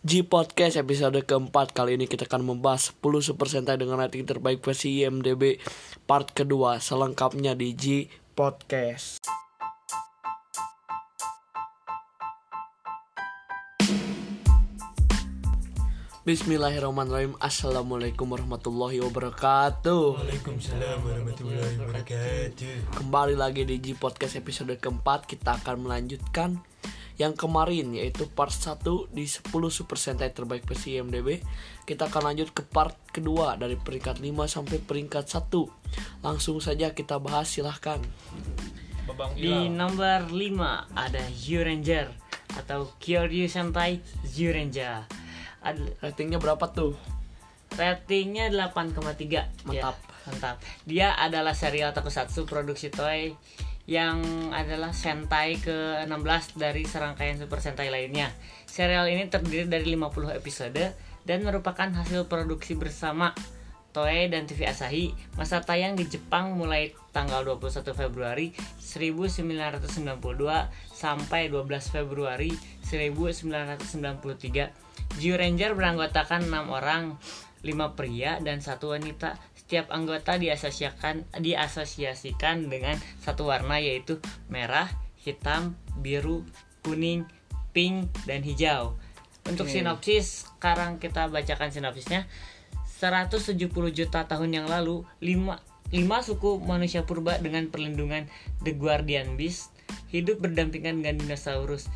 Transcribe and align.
G 0.00 0.24
Podcast 0.24 0.80
episode 0.80 1.20
keempat. 1.28 1.76
Kali 1.76 2.00
ini 2.00 2.08
kita 2.08 2.24
akan 2.24 2.40
membahas 2.56 2.88
10 2.96 3.20
Super 3.20 3.52
Sentai 3.52 3.76
dengan 3.76 4.00
rating 4.00 4.24
terbaik 4.24 4.64
versi 4.64 5.04
IMDB 5.04 5.60
Part 6.08 6.32
kedua 6.32 6.80
Selengkapnya 6.80 7.52
di 7.52 7.76
G 7.76 8.08
Podcast. 8.32 9.20
Bismillahirrahmanirrahim. 16.24 17.36
Assalamualaikum 17.36 18.24
warahmatullahi 18.32 19.04
wabarakatuh. 19.04 20.16
Waalaikumsalam 20.16 21.04
warahmatullahi 21.04 21.76
wabarakatuh. 21.76 22.96
Kembali 22.96 23.36
lagi 23.36 23.68
di 23.68 23.76
G 23.76 23.92
Podcast 23.92 24.40
episode 24.40 24.72
keempat. 24.80 25.28
Kita 25.28 25.60
akan 25.60 25.84
melanjutkan 25.84 26.69
yang 27.20 27.36
kemarin 27.36 27.92
yaitu 27.92 28.24
part 28.32 28.48
1 28.48 28.80
di 29.12 29.28
10 29.28 29.52
Super 29.68 30.00
Sentai 30.00 30.32
terbaik 30.32 30.64
versi 30.64 30.96
IMDb 30.96 31.44
Kita 31.84 32.08
akan 32.08 32.32
lanjut 32.32 32.56
ke 32.56 32.64
part 32.64 32.96
kedua 33.12 33.60
dari 33.60 33.76
peringkat 33.76 34.24
5 34.24 34.48
sampai 34.48 34.80
peringkat 34.80 35.28
1 35.28 36.24
Langsung 36.24 36.64
saja 36.64 36.96
kita 36.96 37.20
bahas 37.20 37.52
silahkan 37.52 38.00
Di 39.36 39.68
nomor 39.68 40.32
5 40.32 40.96
ada 40.96 41.22
Zyuranger 41.36 42.30
atau 42.58 42.90
Kyoryu 42.98 43.46
Sentai 43.46 44.02
Zyuranger. 44.26 45.06
Ad- 45.62 45.94
Ratingnya 46.00 46.40
berapa 46.40 46.62
tuh? 46.72 46.96
Ratingnya 47.76 48.50
8,3. 48.50 49.46
Mantap. 49.68 49.94
Ya, 49.94 49.94
mantap. 50.26 50.56
Dia 50.82 51.08
adalah 51.14 51.54
serial 51.54 51.94
tokusatsu 51.94 52.48
produksi 52.48 52.90
Toei 52.90 53.36
yang 53.90 54.22
adalah 54.54 54.94
Sentai 54.94 55.58
ke-16 55.58 56.54
dari 56.54 56.86
serangkaian 56.86 57.34
Super 57.34 57.58
Sentai 57.58 57.90
lainnya. 57.90 58.30
Serial 58.62 59.10
ini 59.10 59.26
terdiri 59.26 59.66
dari 59.66 59.98
50 59.98 60.30
episode 60.30 60.94
dan 61.26 61.42
merupakan 61.42 61.90
hasil 61.90 62.30
produksi 62.30 62.78
bersama 62.78 63.34
Toei 63.90 64.30
dan 64.30 64.46
TV 64.46 64.70
Asahi. 64.70 65.10
Masa 65.34 65.66
tayang 65.66 65.98
di 65.98 66.06
Jepang 66.06 66.54
mulai 66.54 66.94
tanggal 67.10 67.42
21 67.42 67.90
Februari 67.90 68.54
1992 68.78 69.82
sampai 70.94 71.50
12 71.50 71.66
Februari 71.90 72.54
1993. 72.86 75.18
Geo 75.18 75.34
Ranger 75.34 75.74
beranggotakan 75.74 76.46
6 76.46 76.70
orang, 76.70 77.18
5 77.66 77.98
pria 77.98 78.38
dan 78.38 78.62
satu 78.62 78.94
wanita. 78.94 79.49
Setiap 79.70 79.94
anggota 79.94 80.34
diasosiasikan 80.34 81.30
diasosiasikan 81.30 82.66
dengan 82.66 82.98
satu 83.22 83.46
warna 83.54 83.78
yaitu 83.78 84.18
merah, 84.50 84.90
hitam, 85.22 85.78
biru, 86.02 86.42
kuning, 86.82 87.22
pink, 87.70 88.10
dan 88.26 88.42
hijau. 88.42 88.98
Untuk 89.46 89.70
Oke. 89.70 89.78
sinopsis, 89.78 90.50
sekarang 90.58 90.98
kita 90.98 91.30
bacakan 91.30 91.70
sinopsisnya. 91.70 92.26
170 92.98 93.70
juta 93.94 94.26
tahun 94.26 94.50
yang 94.50 94.66
lalu, 94.66 95.06
5, 95.22 95.62
5 95.94 96.26
suku 96.26 96.58
manusia 96.66 97.06
purba 97.06 97.38
dengan 97.38 97.70
perlindungan 97.70 98.26
The 98.66 98.74
Guardian 98.74 99.38
Beast 99.38 99.70
hidup 100.10 100.42
berdampingan 100.42 100.98
dengan 100.98 101.22
dinosaurus. 101.22 101.86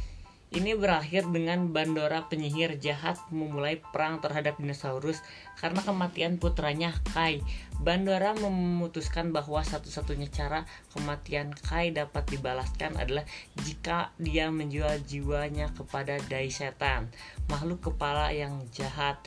Ini 0.55 0.79
berakhir 0.79 1.27
dengan 1.35 1.75
Bandora 1.75 2.31
penyihir 2.31 2.79
jahat 2.79 3.19
memulai 3.35 3.83
perang 3.91 4.23
terhadap 4.23 4.55
dinosaurus 4.63 5.19
karena 5.59 5.83
kematian 5.83 6.39
putranya 6.39 6.95
Kai. 7.11 7.43
Bandora 7.83 8.39
memutuskan 8.39 9.35
bahwa 9.35 9.67
satu-satunya 9.67 10.31
cara 10.31 10.63
kematian 10.95 11.51
Kai 11.59 11.91
dapat 11.91 12.31
dibalaskan 12.31 12.95
adalah 12.95 13.27
jika 13.67 14.15
dia 14.15 14.47
menjual 14.55 15.03
jiwanya 15.03 15.75
kepada 15.75 16.23
Dai 16.31 16.55
Setan, 16.55 17.11
makhluk 17.51 17.91
kepala 17.91 18.31
yang 18.31 18.63
jahat, 18.71 19.19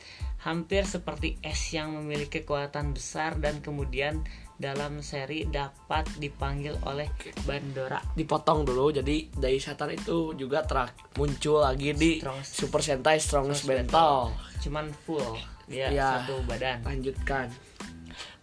hampir 0.48 0.88
seperti 0.88 1.36
es 1.44 1.60
yang 1.76 1.92
memiliki 1.92 2.40
kekuatan 2.40 2.96
besar 2.96 3.36
dan 3.36 3.60
kemudian 3.60 4.24
dalam 4.58 5.04
seri 5.04 5.46
dapat 5.46 6.08
dipanggil 6.18 6.74
oleh 6.82 7.06
Bandora. 7.46 8.02
Dipotong 8.16 8.66
dulu 8.66 8.90
jadi 8.90 9.30
dari 9.30 9.60
setan 9.62 9.94
itu 9.94 10.34
juga 10.34 10.66
terak 10.66 10.96
muncul 11.14 11.62
lagi 11.62 11.94
di 11.94 12.18
Strongest- 12.18 12.54
Super 12.58 12.80
Sentai 12.82 13.22
Strongest 13.22 13.62
Strongest 13.62 13.92
Battle 13.92 14.34
Cuman 14.58 14.86
full 15.06 15.38
dia 15.70 15.92
Ya. 15.92 16.24
satu 16.24 16.42
badan. 16.48 16.82
Lanjutkan 16.82 17.52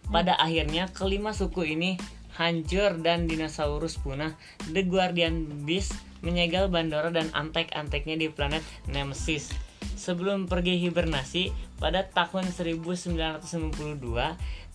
Pada 0.06 0.38
akhirnya 0.38 0.86
kelima 0.94 1.34
suku 1.34 1.74
ini 1.74 1.98
hancur 2.38 3.02
dan 3.02 3.26
dinosaurus 3.26 3.98
punah. 3.98 4.38
The 4.70 4.86
Guardian 4.86 5.66
Beast 5.66 5.98
menyegel 6.22 6.70
Bandora 6.70 7.10
dan 7.10 7.28
antek-anteknya 7.34 8.16
di 8.16 8.30
planet 8.30 8.62
Nemesis. 8.86 9.50
Sebelum 10.06 10.46
pergi 10.46 10.78
hibernasi 10.86 11.50
pada 11.82 12.06
tahun 12.06 12.54
1992, 12.54 13.42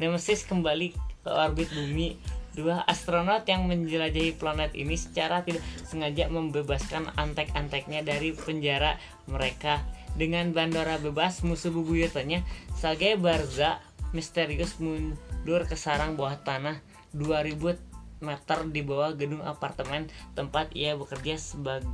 Nemesis 0.03 0.44
kembali 0.44 0.92
ke 1.24 1.31
orbit 1.31 1.72
bumi. 1.72 2.19
Dua 2.52 2.84
astronot 2.84 3.47
yang 3.47 3.64
menjelajahi 3.64 4.36
planet 4.36 4.75
ini 4.75 5.00
secara 5.00 5.40
tidak 5.47 5.64
sengaja 5.88 6.28
membebaskan 6.28 7.16
antek-anteknya 7.16 8.03
dari 8.03 8.36
penjara 8.36 9.00
mereka. 9.24 9.80
Dengan 10.19 10.52
Bandora 10.52 11.00
bebas, 11.00 11.48
musuh 11.48 11.72
bebuyutannya 11.72 12.44
Sage 12.75 13.16
Barza 13.16 13.80
misterius 14.12 14.84
mundur 14.84 15.63
ke 15.63 15.80
sarang 15.80 16.19
bawah 16.19 16.44
tanah 16.44 16.84
2000 17.16 17.80
meter 18.19 18.59
di 18.68 18.84
bawah 18.84 19.16
gedung 19.18 19.48
apartemen 19.48 20.12
tempat 20.38 20.75
ia 20.78 20.94
bekerja 20.94 21.40
sebagai 21.40 21.90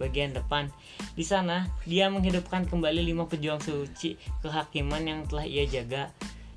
bagian 0.00 0.32
depan. 0.32 0.72
Di 1.14 1.22
sana, 1.22 1.68
dia 1.84 2.08
menghidupkan 2.08 2.66
kembali 2.66 3.04
lima 3.04 3.28
pejuang 3.28 3.60
suci 3.60 4.16
kehakiman 4.40 5.04
yang 5.04 5.20
telah 5.28 5.44
ia 5.44 5.68
jaga 5.68 6.10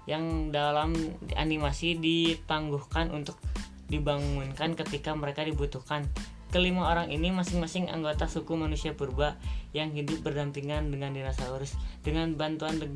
yang 0.07 0.55
dalam 0.55 0.95
animasi 1.35 1.99
ditangguhkan 1.99 3.11
untuk 3.11 3.35
dibangunkan 3.91 4.73
ketika 4.79 5.11
mereka 5.13 5.43
dibutuhkan. 5.43 6.07
Kelima 6.47 6.87
orang 6.87 7.11
ini 7.11 7.27
masing-masing 7.35 7.91
anggota 7.91 8.31
suku 8.31 8.55
manusia 8.55 8.95
purba 8.95 9.35
yang 9.75 9.91
hidup 9.91 10.23
berdampingan 10.23 10.87
dengan 10.87 11.11
dinosaurus. 11.11 11.75
Dengan 12.07 12.39
bantuan 12.39 12.79
The 12.79 12.87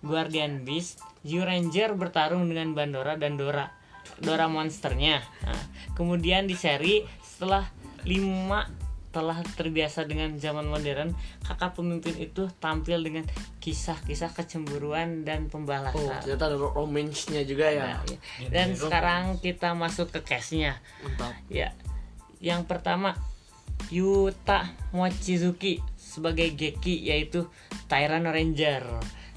Guardian 0.00 0.64
Beast, 0.64 1.04
Zyuranger 1.20 1.92
Ranger 1.92 2.00
bertarung 2.00 2.48
dengan 2.48 2.72
Bandora 2.72 3.20
dan 3.20 3.36
Dora. 3.36 3.68
Dora 4.16 4.48
monsternya. 4.48 5.20
Nah, 5.44 5.60
kemudian 5.92 6.48
di 6.48 6.56
seri 6.56 7.04
setelah 7.20 7.68
lima 8.08 8.64
telah 9.10 9.42
terbiasa 9.58 10.06
dengan 10.06 10.38
zaman 10.38 10.70
modern, 10.70 11.10
kakak 11.42 11.74
pemimpin 11.74 12.14
itu 12.22 12.46
tampil 12.62 13.02
dengan 13.02 13.26
kisah-kisah 13.58 14.30
kecemburuan 14.30 15.26
dan 15.26 15.50
Oh 15.50 15.58
pembalasan. 15.58 16.22
ternyata 16.22 16.46
ada 16.46 16.56
romance-nya 16.56 17.42
juga 17.42 17.66
ya 17.74 17.98
Nah, 17.98 17.98
Dan 18.54 18.78
sekarang 18.78 19.42
kita 19.42 19.74
masuk 19.74 20.14
ke 20.14 20.22
case-nya. 20.22 20.78
Ya, 21.50 21.74
yang 22.38 22.70
pertama 22.70 23.18
Yuta 23.90 24.70
Mochizuki 24.94 25.82
sebagai 25.98 26.54
Geki 26.54 27.10
yaitu 27.10 27.50
Tyrant 27.90 28.30
Ranger. 28.30 28.86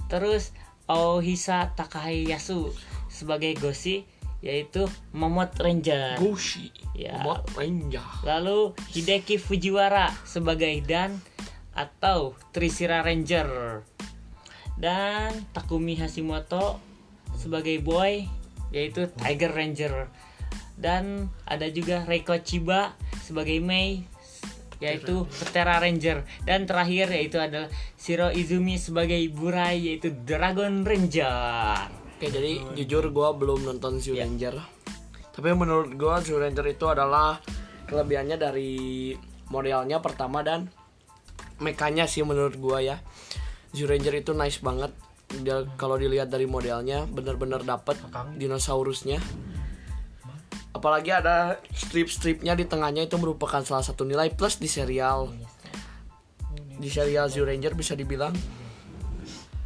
Terus 0.06 0.54
Ohisa 0.86 1.74
Takahayasu 1.74 2.70
sebagai 3.10 3.58
Goshi 3.58 4.06
yaitu 4.44 4.84
Momot 5.16 5.56
Ranger. 5.56 6.20
Gushi 6.20 6.76
Ya. 6.94 7.24
Bot 7.26 7.48
Ranger 7.58 8.04
Lalu 8.28 8.76
Hideki 8.94 9.40
Fujiwara 9.42 10.12
sebagai 10.28 10.84
Dan 10.84 11.18
atau 11.74 12.38
Trisira 12.54 13.02
Ranger. 13.02 13.82
Dan 14.78 15.34
Takumi 15.56 15.98
Hashimoto 15.98 16.78
sebagai 17.34 17.82
Boy 17.82 18.28
yaitu 18.70 19.08
Tiger 19.16 19.56
Ranger. 19.56 20.12
Dan 20.78 21.32
ada 21.48 21.66
juga 21.72 22.04
Reiko 22.04 22.36
Chiba 22.44 22.94
sebagai 23.24 23.58
Mei 23.64 24.06
yaitu 24.84 25.24
Vetera 25.32 25.80
Ranger 25.80 26.28
dan 26.44 26.68
terakhir 26.68 27.08
yaitu 27.08 27.40
adalah 27.40 27.72
Shiro 27.96 28.28
Izumi 28.36 28.76
sebagai 28.76 29.24
Burai 29.32 29.80
yaitu 29.80 30.12
Dragon 30.28 30.84
Ranger. 30.84 32.03
Oke 32.24 32.40
jadi 32.40 32.56
jujur 32.80 33.12
gue 33.12 33.30
belum 33.36 33.68
nonton 33.68 34.00
Zoo 34.00 34.16
Ya. 34.16 34.24
Ranger. 34.24 34.56
Tapi 35.36 35.52
menurut 35.60 35.92
gue 35.92 36.16
Zoo 36.24 36.40
Ranger 36.40 36.64
itu 36.72 36.88
adalah 36.88 37.36
Kelebihannya 37.84 38.40
dari 38.40 39.12
modelnya 39.52 40.00
pertama 40.00 40.40
dan 40.40 40.72
Mekanya 41.60 42.08
sih 42.08 42.24
menurut 42.24 42.56
gue 42.56 42.80
ya. 42.80 43.04
Zoo 43.76 43.92
Ranger 43.92 44.24
itu 44.24 44.32
nice 44.32 44.64
banget. 44.64 44.96
Dia, 45.36 45.68
Kalau 45.76 46.00
dilihat 46.00 46.32
dari 46.32 46.48
modelnya 46.48 47.04
bener-bener 47.12 47.60
dapet 47.60 48.00
dinosaurusnya. 48.40 49.20
Apalagi 50.72 51.12
ada 51.12 51.60
strip-stripnya 51.76 52.56
di 52.56 52.64
tengahnya 52.64 53.04
itu 53.04 53.20
merupakan 53.20 53.60
salah 53.68 53.84
satu 53.84 54.08
nilai 54.08 54.32
plus 54.32 54.64
di 54.64 54.72
serial. 54.72 55.28
Di 56.56 56.88
serial 56.88 57.28
Zoo 57.28 57.44
Ranger 57.44 57.76
bisa 57.76 58.00
dibilang 58.00 58.63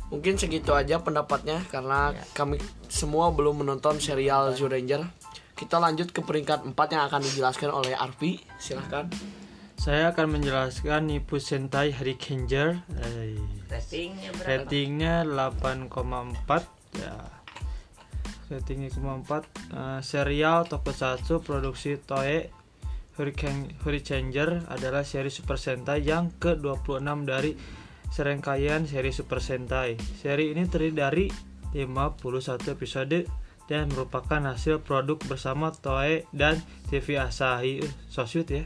Mungkin 0.07 0.39
segitu 0.39 0.71
aja 0.71 1.04
pendapatnya 1.04 1.59
karena 1.68 2.15
kami 2.31 2.56
semua 2.88 3.27
belum 3.36 3.63
menonton 3.65 4.00
serial 4.00 4.56
Zoo 4.56 4.71
Ranger. 4.71 5.04
Kita 5.57 5.81
lanjut 5.81 6.13
ke 6.13 6.21
peringkat 6.24 6.63
4 6.63 6.94
yang 6.94 7.04
akan 7.09 7.21
dijelaskan 7.25 7.69
oleh 7.74 7.98
Arfi. 7.98 8.39
Silahkan. 8.62 9.09
Saya 9.75 10.12
akan 10.13 10.39
menjelaskan 10.39 11.09
Nipu 11.09 11.42
Sentai 11.42 11.92
Hurricaneer. 11.92 12.81
Eh, 12.98 13.39
ratingnya 13.68 14.30
berapa 14.36 14.50
ratingnya 14.63 15.15
8,4 15.25 16.63
ya. 16.98 17.15
Ratingnya 18.48 18.89
8,4 18.95 19.44
Eh, 19.68 20.00
serial 20.06 20.63
Tokusatsu 20.71 21.44
produksi 21.44 22.00
Toei 22.00 22.48
Hurricane 23.19 23.75
Hurricaneer 23.83 24.63
adalah 24.69 25.01
seri 25.01 25.33
Super 25.33 25.57
Sentai 25.57 26.06
yang 26.06 26.31
ke-26 26.38 27.18
dari 27.25 27.51
serangkaian 28.12 28.86
seri 28.88 29.12
Super 29.12 29.39
Sentai. 29.44 30.00
Seri 30.19 30.51
ini 30.54 30.65
terdiri 30.65 30.95
dari 30.95 31.25
51 31.75 32.74
episode 32.74 33.27
dan 33.68 33.92
merupakan 33.92 34.39
hasil 34.48 34.80
produk 34.81 35.19
bersama 35.27 35.75
Toei 35.75 36.24
dan 36.31 36.63
TV 36.88 37.19
Asahi. 37.19 37.83
Eh, 37.83 37.94
so 38.07 38.24
sweet 38.24 38.48
ya. 38.48 38.63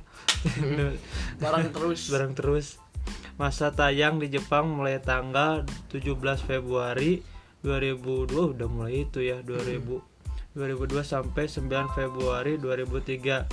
barang 1.41 1.73
terus 1.73 2.13
Bareng 2.13 2.37
terus. 2.37 2.77
Masa 3.41 3.73
tayang 3.73 4.21
di 4.21 4.29
Jepang 4.29 4.69
mulai 4.69 5.01
tanggal 5.01 5.65
17 5.89 6.13
Februari 6.45 7.25
2002 7.65 8.53
udah 8.57 8.67
mulai 8.69 9.09
itu 9.09 9.25
ya 9.25 9.41
2000 9.41 10.11
2002 10.53 11.01
sampai 11.01 11.49
9 11.49 11.97
Februari 11.97 12.61
2003. 12.61 13.49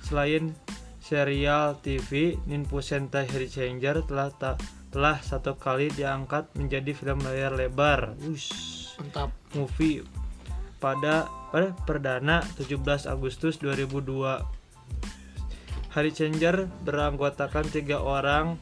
Selain 0.00 0.56
serial 1.02 1.76
TV, 1.84 2.40
Ninpu 2.48 2.80
Sentai 2.80 3.28
Hurricaneer 3.28 4.00
telah 4.06 4.32
ta- 4.32 4.60
telah 4.88 5.20
satu 5.20 5.60
kali 5.60 5.92
diangkat 5.92 6.48
menjadi 6.56 6.92
film 6.96 7.20
layar 7.24 7.52
lebar. 7.52 8.16
Wush 8.24 8.78
mantap 8.98 9.30
movie 9.54 10.02
pada 10.82 11.30
pada 11.54 11.72
perdana 11.86 12.42
17 12.56 13.06
Agustus 13.06 13.62
2002. 13.62 14.42
Hari 15.88 16.10
Changer 16.12 16.68
beranggotakan 16.84 17.66
tiga 17.72 17.98
orang, 17.98 18.60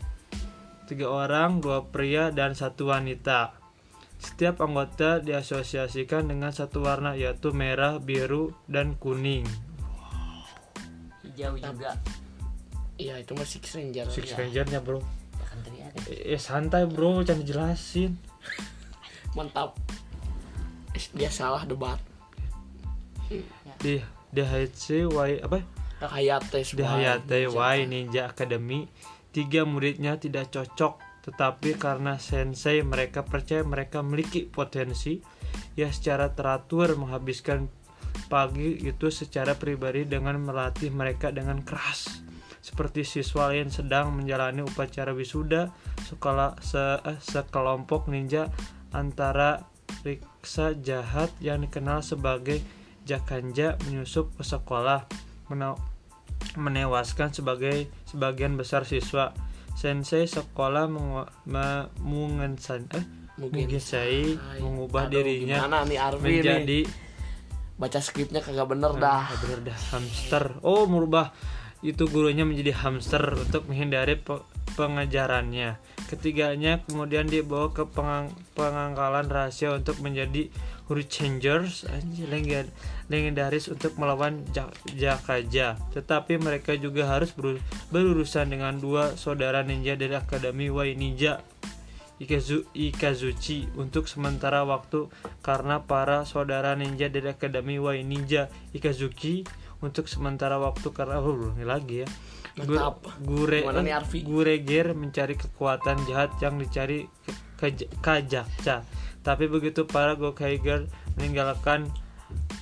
tiga 0.87 1.11
orang, 1.11 1.58
dua 1.61 1.84
pria 1.90 2.31
dan 2.31 2.55
satu 2.55 2.94
wanita. 2.94 3.52
Setiap 4.17 4.64
anggota 4.64 5.20
diasosiasikan 5.20 6.32
dengan 6.32 6.49
satu 6.49 6.81
warna 6.81 7.12
yaitu 7.12 7.52
merah, 7.52 8.00
biru, 8.00 8.56
dan 8.64 8.96
kuning. 8.96 9.44
hijau 11.37 11.52
juga 11.61 11.93
iya 12.96 13.20
itu 13.20 13.37
masih 13.37 13.61
Six 13.61 13.76
Ranger 13.76 14.06
Six 14.08 14.26
ya. 14.32 14.37
Rangernya 14.40 14.81
bro. 14.81 15.05
Tadi 15.62 15.79
ada 15.81 15.99
Eh 16.08 16.41
santai 16.41 16.85
bro, 16.85 17.23
jangan 17.25 17.43
dijelasin. 17.44 18.12
mantap. 19.37 19.76
Eh, 20.97 21.05
dia 21.12 21.29
salah 21.29 21.69
debat. 21.69 22.00
Di 23.81 24.00
di 24.32 24.43
HC 24.43 25.05
Y 25.08 25.32
apa? 25.44 25.61
Hayate 26.00 26.61
Hayate 26.61 27.49
Y 27.49 27.79
Ninja 27.88 28.29
Academy, 28.29 28.88
tiga 29.32 29.64
muridnya 29.64 30.20
tidak 30.20 30.53
cocok, 30.53 31.00
tetapi 31.25 31.76
karena 31.81 32.20
sensei 32.20 32.85
mereka 32.85 33.25
percaya 33.25 33.64
mereka 33.64 34.05
memiliki 34.05 34.44
potensi, 34.44 35.20
ya 35.73 35.88
secara 35.88 36.32
teratur 36.37 36.97
menghabiskan 37.00 37.69
pagi 38.29 38.81
itu 38.81 39.08
secara 39.12 39.56
pribadi 39.56 40.05
dengan 40.05 40.41
melatih 40.41 40.93
mereka 40.93 41.32
dengan 41.32 41.61
keras. 41.64 42.25
Seperti 42.67 43.07
siswa 43.07 43.55
lain 43.55 43.71
sedang 43.71 44.11
menjalani 44.11 44.67
upacara 44.67 45.15
wisuda 45.15 45.71
sekolah 46.03 46.59
se, 46.59 46.99
eh, 46.99 47.15
sekelompok 47.23 48.11
ninja 48.11 48.51
antara 48.91 49.63
riksa 50.03 50.75
jahat 50.83 51.31
yang 51.39 51.63
dikenal 51.63 52.03
sebagai 52.03 52.59
Jakanja 53.07 53.79
menyusup 53.87 54.35
ke 54.35 54.43
sekolah 54.43 55.07
menewaskan 56.59 57.31
sebagai 57.31 57.87
sebagian 58.03 58.59
besar 58.59 58.83
siswa. 58.83 59.31
Sensei 59.79 60.27
sekolah 60.27 60.91
mengensan 62.03 62.91
eh 62.91 63.05
Mungkin. 63.39 63.69
Hai. 63.71 64.59
mengubah 64.59 65.07
Aduh, 65.07 65.23
dirinya 65.23 65.71
nih 65.87 65.99
Arfi 66.03 66.25
nih? 66.25 66.35
menjadi 66.43 66.81
baca 67.77 68.01
skripnya 68.01 68.41
kagak 68.41 68.67
bener 68.73 68.97
dah 68.97 69.29
Ah, 69.29 69.37
bener 69.39 69.71
dah 69.71 69.79
hamster. 69.93 70.57
Oh, 70.65 70.89
merubah 70.89 71.31
itu 71.87 72.11
gurunya 72.11 72.43
menjadi 72.43 72.75
hamster 72.83 73.38
untuk 73.38 73.71
menghindari 73.71 74.19
pe- 74.19 74.43
pengejarannya. 74.75 75.79
Ketiganya 76.11 76.83
kemudian 76.83 77.31
dibawa 77.31 77.71
ke 77.71 77.87
pengang- 77.87 78.35
pengangkalan 78.59 79.31
rahasia 79.31 79.71
untuk 79.71 80.03
menjadi 80.03 80.50
anjir 81.91 82.31
legend- 82.31 82.71
legendaris 83.11 83.67
untuk 83.71 83.99
melawan 83.99 84.43
Ja- 84.55 84.71
Jakaja. 84.94 85.79
Tetapi 85.94 86.38
mereka 86.38 86.75
juga 86.79 87.11
harus 87.11 87.35
beru- 87.35 87.62
berurusan 87.91 88.50
dengan 88.50 88.79
dua 88.79 89.15
saudara 89.19 89.62
ninja 89.67 89.99
dari 89.99 90.15
Akademi 90.15 90.71
Wai 90.71 90.94
Ninja 90.94 91.43
Ikazu, 92.17 92.65
Ikazuchi 92.73 93.69
untuk 93.77 94.09
sementara 94.09 94.65
waktu 94.65 95.12
karena 95.44 95.85
para 95.85 96.25
saudara 96.25 96.73
ninja 96.73 97.12
dari 97.12 97.29
Akademi 97.29 97.77
Wai 97.77 98.06
Ninja 98.09 98.49
Ikazuki 98.73 99.44
untuk 99.87 100.11
sementara 100.11 100.59
waktu 100.59 100.91
karena 100.91 101.23
oh, 101.23 101.55
ini 101.55 101.62
lagi 101.62 102.03
ya. 102.03 102.09
Mantap. 102.56 103.05
Gure 103.23 103.62
Arfi? 103.69 104.25
Gureger 104.25 104.97
mencari 104.97 105.37
kekuatan 105.37 106.09
jahat 106.09 106.35
yang 106.41 106.56
dicari 106.56 107.05
ke, 107.05 107.33
ke, 107.61 107.87
Kajakca 108.00 108.83
tapi 109.27 109.50
begitu 109.50 109.91
para 109.91 110.15
Gokaiger 110.15 110.87
meninggalkan 111.19 111.91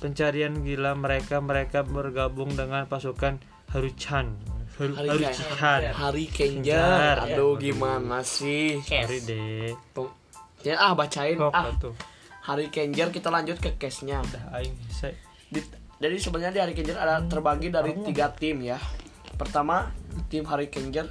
pencarian 0.01 0.65
gila 0.65 0.97
mereka 0.97 1.37
mereka 1.37 1.85
bergabung 1.85 2.57
dengan 2.57 2.89
pasukan 2.89 3.37
Haruchan. 3.69 4.33
Haru, 4.81 4.97
Hari 4.97 5.09
Haruchan. 5.13 5.81
Hari 5.93 6.25
Kenjar. 6.25 7.29
Aduh 7.29 7.61
gimana 7.61 8.25
sih? 8.25 8.81
Sorry 8.81 9.21
deh. 9.21 9.77
Tuh. 9.93 10.09
ya 10.65 10.81
ah 10.81 10.97
bacain. 10.97 11.37
Kok 11.37 11.53
ah. 11.53 11.69
tuh? 11.77 11.93
Hari 12.49 12.73
Kenjar 12.73 13.13
kita 13.13 13.29
lanjut 13.29 13.61
ke 13.61 13.77
case-nya 13.77 14.21
Dah 14.25 14.57
aing 14.57 14.73
saya 14.89 15.17
Di- 15.49 15.84
jadi 16.05 16.21
sebenarnya 16.21 16.53
di 16.53 16.61
Hari 16.61 16.73
Kenjar 16.77 17.01
ada 17.01 17.17
terbagi 17.25 17.73
dari 17.73 17.97
tiga 18.05 18.29
tim 18.29 18.61
ya. 18.61 18.77
Pertama 19.41 19.89
tim 20.29 20.45
Hari 20.45 20.69
Kenjar 20.69 21.09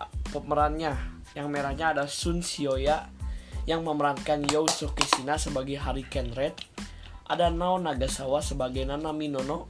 a- 0.00 0.08
pemerannya 0.32 0.96
yang 1.36 1.52
merahnya 1.52 1.92
ada 1.92 2.08
Sun 2.08 2.40
Sioya 2.40 3.12
yang 3.68 3.84
memerankan 3.84 4.48
Yo 4.48 4.64
Sukishina 4.64 5.36
sebagai 5.36 5.76
Hurricane 5.76 6.32
Red. 6.32 6.56
Ada 7.28 7.52
Nao 7.52 7.76
Nagasawa 7.76 8.40
sebagai 8.40 8.88
Nanami 8.88 9.28
Nono. 9.28 9.68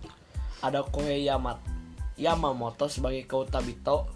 Ada 0.63 0.87
Kohei 0.87 1.27
Yamat 1.27 1.59
Yamamoto 2.15 2.87
sebagai 2.87 3.27
Kouta 3.27 3.59
Bito. 3.59 4.07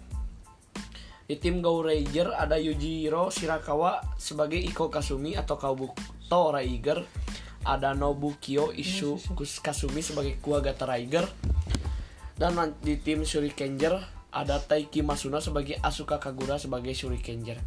Di 1.27 1.35
tim 1.35 1.59
Go 1.59 1.83
Ranger 1.83 2.31
ada 2.31 2.55
Yujiro 2.55 3.27
Shirakawa 3.27 4.15
sebagai 4.15 4.57
Iko 4.57 4.87
Kasumi 4.87 5.35
atau 5.35 5.59
Kabuto 5.59 6.39
Raiger. 6.49 7.03
Ada 7.69 7.93
Nobukyo 7.93 8.73
Isu 8.73 9.21
Kus- 9.31 9.59
Kasumi 9.59 10.01
sebagai 10.01 10.35
Kuwagata 10.37 10.83
Raiger. 10.83 11.29
Dan 12.33 12.55
di 12.79 12.95
tim 12.95 13.21
Shurikenger 13.21 13.99
ada 14.29 14.57
Taiki 14.57 15.01
Masuna 15.01 15.37
sebagai 15.37 15.75
Asuka 15.79 16.17
Kagura 16.17 16.55
sebagai 16.55 16.91
Shurikenger. 16.91 17.59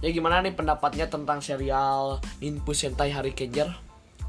Ya 0.00 0.08
gimana 0.08 0.40
nih 0.40 0.54
pendapatnya 0.54 1.06
tentang 1.06 1.40
serial 1.40 2.22
Ninpu 2.38 2.72
Sentai 2.72 3.10
Hurricaneer? 3.10 3.68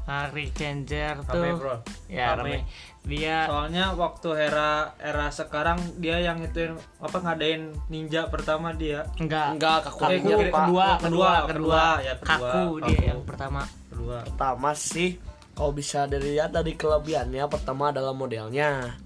Hari 0.02 0.50
Kenjer 0.50 1.14
tuh 1.22 1.38
Rame, 1.38 1.54
bro. 1.54 1.78
ya 2.10 2.34
Rame. 2.34 2.58
rame. 2.58 2.58
dia 3.04 3.46
Soalnya 3.46 3.94
waktu 3.94 4.34
era 4.36 4.90
era 4.98 5.30
sekarang 5.30 5.78
dia 5.96 6.18
yang 6.18 6.42
itu 6.42 6.58
apa 6.98 7.22
ngadain 7.22 7.70
ninja 7.86 8.26
pertama 8.26 8.74
dia. 8.74 9.06
enggak 9.14 9.54
Enggak, 9.54 9.86
Kaku 9.86 10.02
kaku 10.02 10.10
Ranger, 10.10 10.38
Pak. 10.42 10.58
kedua, 10.58 10.82
Oh, 10.82 10.98
kedua 10.98 10.98
kedua, 10.98 11.30
kedua 11.38 11.46
kedua, 11.46 11.82
ya, 12.02 12.14
kedua. 12.18 12.34
kaku 12.50 12.62
dia 12.82 12.90
Kaku. 12.92 13.06
yang 13.06 13.20
pertama 13.22 13.60
Kedua. 14.02 14.18
Pertama 14.26 14.70
sih 14.72 15.14
kalau 15.52 15.70
bisa 15.70 16.04
dilihat 16.04 16.50
dari 16.50 16.74
kelebihannya 16.74 17.46
pertama 17.46 17.88
adalah 17.88 18.10
modelnya. 18.10 18.98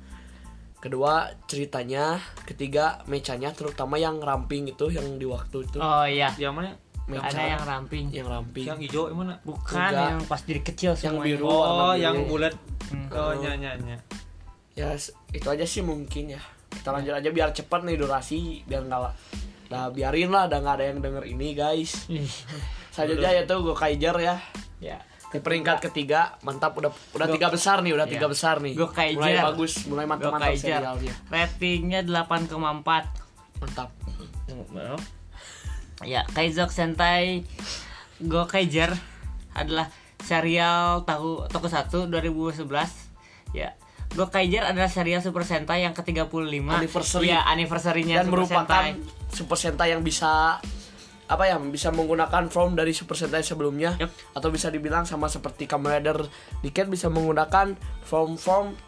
Kedua 0.76 1.28
ceritanya, 1.44 2.16
ketiga 2.44 3.02
mecanya 3.04 3.50
terutama 3.50 3.96
yang 3.96 4.16
ramping 4.18 4.68
itu 4.68 4.88
yang 4.88 5.16
di 5.16 5.24
waktu 5.24 5.64
itu 5.64 5.76
oh 5.76 6.04
iya 6.04 6.30
Yang 6.36 6.54
mana? 6.54 6.70
meca 7.06 7.22
ada 7.24 7.42
yang 7.46 7.64
ramping 7.64 8.04
yang 8.10 8.26
ramping. 8.26 8.66
Yang 8.66 8.78
hijau 8.84 9.02
yang 9.06 9.18
mana? 9.18 9.34
bukan 9.42 9.78
Enggak. 9.80 10.06
yang 10.06 10.20
pas 10.24 10.40
jadi 10.40 10.60
kecil 10.60 10.90
Yang 10.92 11.00
semuanya 11.06 11.26
biru. 11.28 11.46
warna 11.46 11.60
Oh, 11.60 11.74
biru. 11.86 12.02
yang 12.02 12.16
bulat. 12.24 12.54
Hmm. 12.86 13.06
Oh, 13.10 13.32
nya 13.36 13.52
nya 13.54 13.70
nya. 13.78 13.96
Ya 14.72 14.88
itu 15.30 15.46
aja 15.46 15.64
sih 15.64 15.82
mungkin 15.82 16.34
ya. 16.34 16.42
Kita 16.68 16.88
lanjut 16.90 17.14
aja 17.14 17.28
biar 17.30 17.50
cepat 17.50 17.80
nih 17.82 17.96
durasi 17.96 18.62
biar 18.62 18.82
nggak 18.84 19.00
lah. 19.00 19.14
Nah 19.66 19.90
biarin 19.90 20.30
lah, 20.30 20.46
udah 20.46 20.58
nggak 20.60 20.76
ada 20.76 20.84
yang 20.84 20.98
denger 21.00 21.24
ini 21.26 21.48
guys. 21.52 22.06
Ih, 22.08 22.30
Selanjutnya 22.90 23.30
yaitu 23.34 23.54
Go 23.56 23.72
Kaiser 23.72 24.14
ya. 24.16 24.36
Ya 24.78 24.98
Di 25.26 25.42
peringkat 25.42 25.82
ketiga, 25.82 26.38
mantap 26.40 26.78
udah 26.78 26.88
udah 27.12 27.26
tiga 27.28 27.50
besar 27.50 27.82
nih, 27.82 27.92
udah 27.92 28.06
Iya. 28.06 28.14
tiga 28.14 28.26
besar 28.30 28.62
nih. 28.62 28.72
Gokaiger. 28.78 29.18
Mulai 29.18 29.36
bagus, 29.42 29.72
mulai 29.84 30.06
mantap-mantap 30.06 30.54
Gokaiger. 30.54 30.80
serialnya. 30.80 31.12
ratingnya 31.28 32.00
8,4 32.06 33.04
Mantap. 33.58 33.90
Ya, 36.04 36.22
Kaizok 36.30 36.70
Sentai 36.70 37.42
Gokaiger 38.20 38.92
adalah 39.52 39.88
serial 40.22 41.04
tahu 41.04 41.44
Tokusatsu 41.48 42.08
2011. 42.08 42.88
Ya, 43.52 43.76
Gokaiger 44.12 44.64
adalah 44.64 44.88
serial 44.88 45.20
Super 45.20 45.44
Sentai 45.44 45.84
yang 45.84 45.92
ke-35 45.92 46.64
Anniversary. 46.70 47.28
Ya, 47.28 47.44
anniversary-nya 47.44 48.22
dan 48.22 48.26
Super 48.28 48.34
merupakan 48.40 48.64
Sentai. 48.64 49.00
Super 49.32 49.58
Sentai 49.58 49.88
yang 49.92 50.00
bisa 50.00 50.60
apa 51.26 51.50
ya 51.50 51.58
bisa 51.58 51.90
menggunakan 51.90 52.46
form 52.50 52.78
dari 52.78 52.94
Super 52.94 53.18
Sentai 53.18 53.42
sebelumnya 53.42 53.98
Yup. 53.98 54.10
atau 54.38 54.48
bisa 54.54 54.70
dibilang 54.70 55.02
sama 55.02 55.26
seperti 55.26 55.66
Kamen 55.66 55.98
Rider 55.98 56.18
Diket 56.62 56.86
bisa 56.86 57.10
menggunakan 57.10 57.74
form-form 58.06 58.78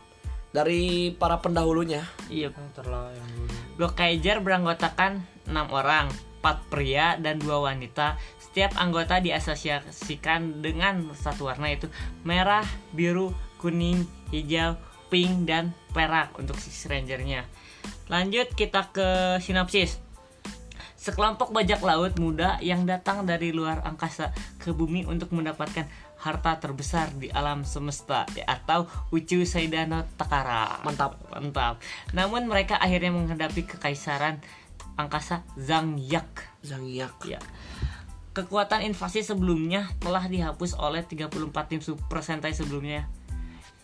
dari 0.54 1.12
para 1.12 1.42
pendahulunya. 1.42 2.06
Iya. 2.32 2.54
terlah 2.72 3.12
yang 3.12 3.28
dulu 3.36 3.52
Gokaiger 3.78 4.42
beranggotakan 4.42 5.22
6 5.46 5.54
orang, 5.70 6.10
4 6.42 6.70
pria 6.72 7.14
dan 7.20 7.38
2 7.38 7.46
wanita. 7.46 8.18
Setiap 8.42 8.74
anggota 8.74 9.22
diasosiasikan 9.22 10.64
dengan 10.64 11.04
satu 11.14 11.46
warna 11.46 11.70
yaitu 11.70 11.86
merah, 12.26 12.66
biru, 12.90 13.30
kuning, 13.62 14.02
hijau, 14.34 14.74
pink, 15.12 15.46
dan 15.46 15.76
perak 15.94 16.34
untuk 16.40 16.58
Six 16.58 16.90
Rangernya. 16.90 17.46
Lanjut 18.10 18.50
kita 18.56 18.88
ke 18.90 19.38
sinopsis. 19.44 20.00
Sekelompok 20.98 21.54
bajak 21.54 21.78
laut 21.86 22.18
muda 22.18 22.58
yang 22.58 22.82
datang 22.82 23.22
dari 23.22 23.54
luar 23.54 23.86
angkasa 23.86 24.34
ke 24.58 24.74
bumi 24.74 25.06
untuk 25.06 25.30
mendapatkan 25.30 25.86
harta 26.18 26.58
terbesar 26.58 27.14
di 27.14 27.30
alam 27.30 27.62
semesta 27.62 28.26
atau 28.50 28.90
Uchu 29.14 29.46
Saidano 29.46 30.02
Takara. 30.18 30.82
Mantap. 30.82 31.14
Mantap. 31.30 31.78
Namun 32.10 32.50
mereka 32.50 32.82
akhirnya 32.82 33.14
menghadapi 33.14 33.62
kekaisaran 33.70 34.42
angkasa 34.98 35.46
Zhang 35.54 36.02
Yak. 36.02 36.50
Zangyak. 36.66 37.14
Ya. 37.22 37.38
Kekuatan 38.34 38.82
invasi 38.82 39.22
sebelumnya 39.22 39.86
telah 40.02 40.26
dihapus 40.26 40.74
oleh 40.82 41.06
34 41.06 41.30
tim 41.70 41.78
Super 41.78 42.26
Sentai 42.26 42.50
sebelumnya. 42.50 43.06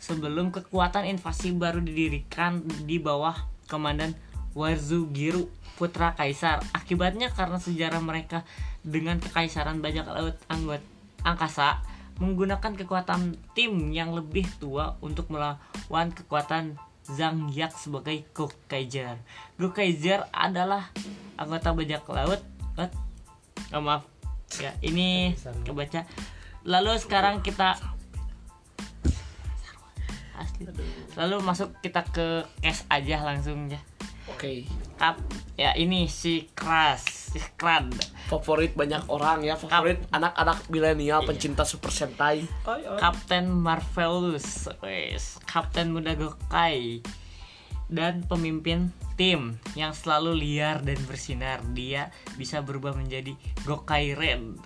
Sebelum 0.02 0.50
kekuatan 0.50 1.06
invasi 1.06 1.54
baru 1.54 1.78
didirikan 1.78 2.66
di 2.84 2.98
bawah 2.98 3.34
komandan 3.70 4.18
Wazugiru 4.54 5.50
Putra 5.74 6.14
Kaisar. 6.14 6.62
Akibatnya 6.70 7.28
karena 7.34 7.58
sejarah 7.58 7.98
mereka 7.98 8.46
dengan 8.86 9.18
kekaisaran 9.18 9.82
bajak 9.82 10.06
laut 10.06 10.38
anggot 10.46 10.80
angkasa 11.26 11.82
menggunakan 12.22 12.78
kekuatan 12.78 13.34
tim 13.58 13.90
yang 13.90 14.14
lebih 14.14 14.46
tua 14.62 14.94
untuk 15.02 15.34
melawan 15.34 16.14
kekuatan 16.14 16.78
Zhang 17.04 17.50
Yak 17.52 17.74
sebagai 17.74 18.24
Gokaiger. 18.32 19.18
Gokaiger 19.58 20.24
adalah 20.30 20.88
anggota 21.36 21.74
bajak 21.74 22.06
laut. 22.08 22.40
Oh, 23.74 23.82
maaf. 23.82 24.06
Ya, 24.62 24.70
ini 24.80 25.34
kebaca. 25.66 26.06
Lalu 26.62 26.94
sekarang 27.02 27.42
kita 27.42 27.74
Asli. 30.34 30.66
Lalu 31.18 31.36
masuk 31.42 31.74
kita 31.82 32.02
ke 32.06 32.46
case 32.62 32.86
aja 32.90 33.22
langsung 33.22 33.70
ya. 33.70 33.78
Oke. 34.44 34.68
Kap 34.94 35.18
ya 35.58 35.74
ini 35.74 36.06
si 36.06 36.46
Kras, 36.54 37.34
si 37.34 37.40
Krad. 37.58 37.90
Favorit 38.30 38.76
banyak 38.78 39.10
orang 39.10 39.42
ya, 39.42 39.58
favorit 39.58 40.00
anak-anak 40.14 40.70
milenial 40.70 41.24
Iya. 41.24 41.28
pencinta 41.28 41.64
Super 41.66 41.90
Sentai. 41.90 42.46
Kapten 43.00 43.50
Marvelous, 43.50 44.70
wes, 44.84 45.42
Kapten 45.48 45.92
Muda 45.92 46.14
Gokai 46.14 47.02
dan 47.90 48.24
pemimpin 48.24 48.94
tim 49.18 49.60
yang 49.76 49.92
selalu 49.92 50.34
liar 50.38 50.80
dan 50.80 50.98
bersinar. 51.04 51.60
Dia 51.74 52.08
bisa 52.38 52.64
berubah 52.64 52.94
menjadi 52.96 53.34
Gokai 53.66 54.14
Red. 54.14 54.56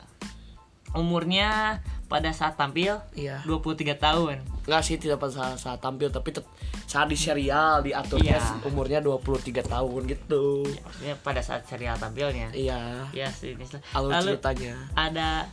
Umurnya 0.96 1.80
pada 2.08 2.32
saat 2.32 2.56
tampil 2.56 2.96
Iya. 3.12 3.44
23 3.44 3.94
tahun. 3.94 4.40
Enggak 4.64 4.82
sih 4.82 4.96
tidak 4.96 5.16
pada 5.18 5.30
saat, 5.30 5.56
saat 5.56 5.78
tampil 5.78 6.08
tapi 6.08 6.32
tet- 6.32 6.48
saat 6.84 7.04
di 7.04 7.14
serial 7.14 7.80
diaturnya 7.80 8.34
Iya. 8.34 8.64
umurnya 8.64 8.98
23 8.98 9.60
tahun 9.62 10.00
gitu. 10.06 10.64
Maksudnya 10.64 11.14
pada 11.18 11.38
saat 11.38 11.64
serial 11.64 11.94
tampilnya. 11.94 12.48
Iya. 12.50 13.12
Ya 13.12 13.28
sih. 13.28 13.52
ini. 13.52 13.64
Alur 13.92 14.08
Lalu 14.10 14.34
ceritanya. 14.34 14.74
ada 14.94 15.52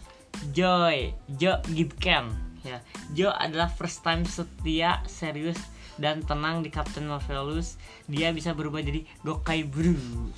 Joy, 0.49 1.11
Jo 1.29 1.59
Gibcam. 1.65 2.31
Ya, 2.61 2.81
Jo 3.11 3.29
adalah 3.29 3.69
first 3.69 4.01
time 4.01 4.23
setia, 4.23 4.99
serius 5.05 5.59
dan 5.95 6.19
tenang 6.19 6.59
di 6.59 6.67
Captain 6.67 7.05
Marvelous. 7.05 7.77
Dia 8.05 8.31
bisa 8.31 8.51
berubah 8.51 8.79
jadi 8.79 9.03
Gokai 9.21 9.63
Blue. 9.63 10.31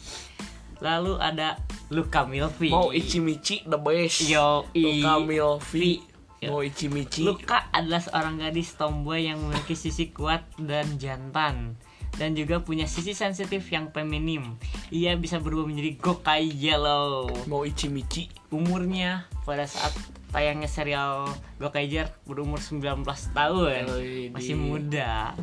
Lalu 0.78 1.18
ada 1.18 1.58
Luka 1.90 2.22
Milvi. 2.24 2.70
Mau 2.70 2.92
Ichimichi 2.92 3.66
the 3.66 3.74
best. 3.76 4.22
Yo, 4.24 4.68
Luka 4.70 5.18
Milvi. 5.20 6.04
Yo. 6.38 6.54
Mau 6.54 6.62
Ichimichi. 6.62 7.26
Luka 7.26 7.70
adalah 7.74 7.98
seorang 7.98 8.38
gadis 8.38 8.78
tomboy 8.78 9.26
yang 9.26 9.42
memiliki 9.42 9.74
sisi 9.74 10.14
kuat 10.14 10.46
dan 10.62 11.02
jantan 11.02 11.74
dan 12.18 12.34
juga 12.34 12.62
punya 12.62 12.90
sisi 12.90 13.14
sensitif 13.14 13.66
yang 13.70 13.94
feminim. 13.94 14.58
Ia 14.90 15.18
bisa 15.18 15.38
berubah 15.38 15.70
menjadi 15.70 15.98
Gokai 15.98 16.50
Yellow. 16.50 17.30
Mau 17.50 17.66
Ichimichi. 17.66 18.30
Umurnya 18.54 19.26
pada 19.46 19.66
saat 19.66 19.94
tayangnya 20.34 20.70
serial 20.70 21.30
Gokaiger 21.58 22.14
berumur 22.30 22.62
19 22.62 23.06
tahun. 23.34 23.84
Widih. 23.90 24.30
Masih 24.34 24.56
muda. 24.58 25.34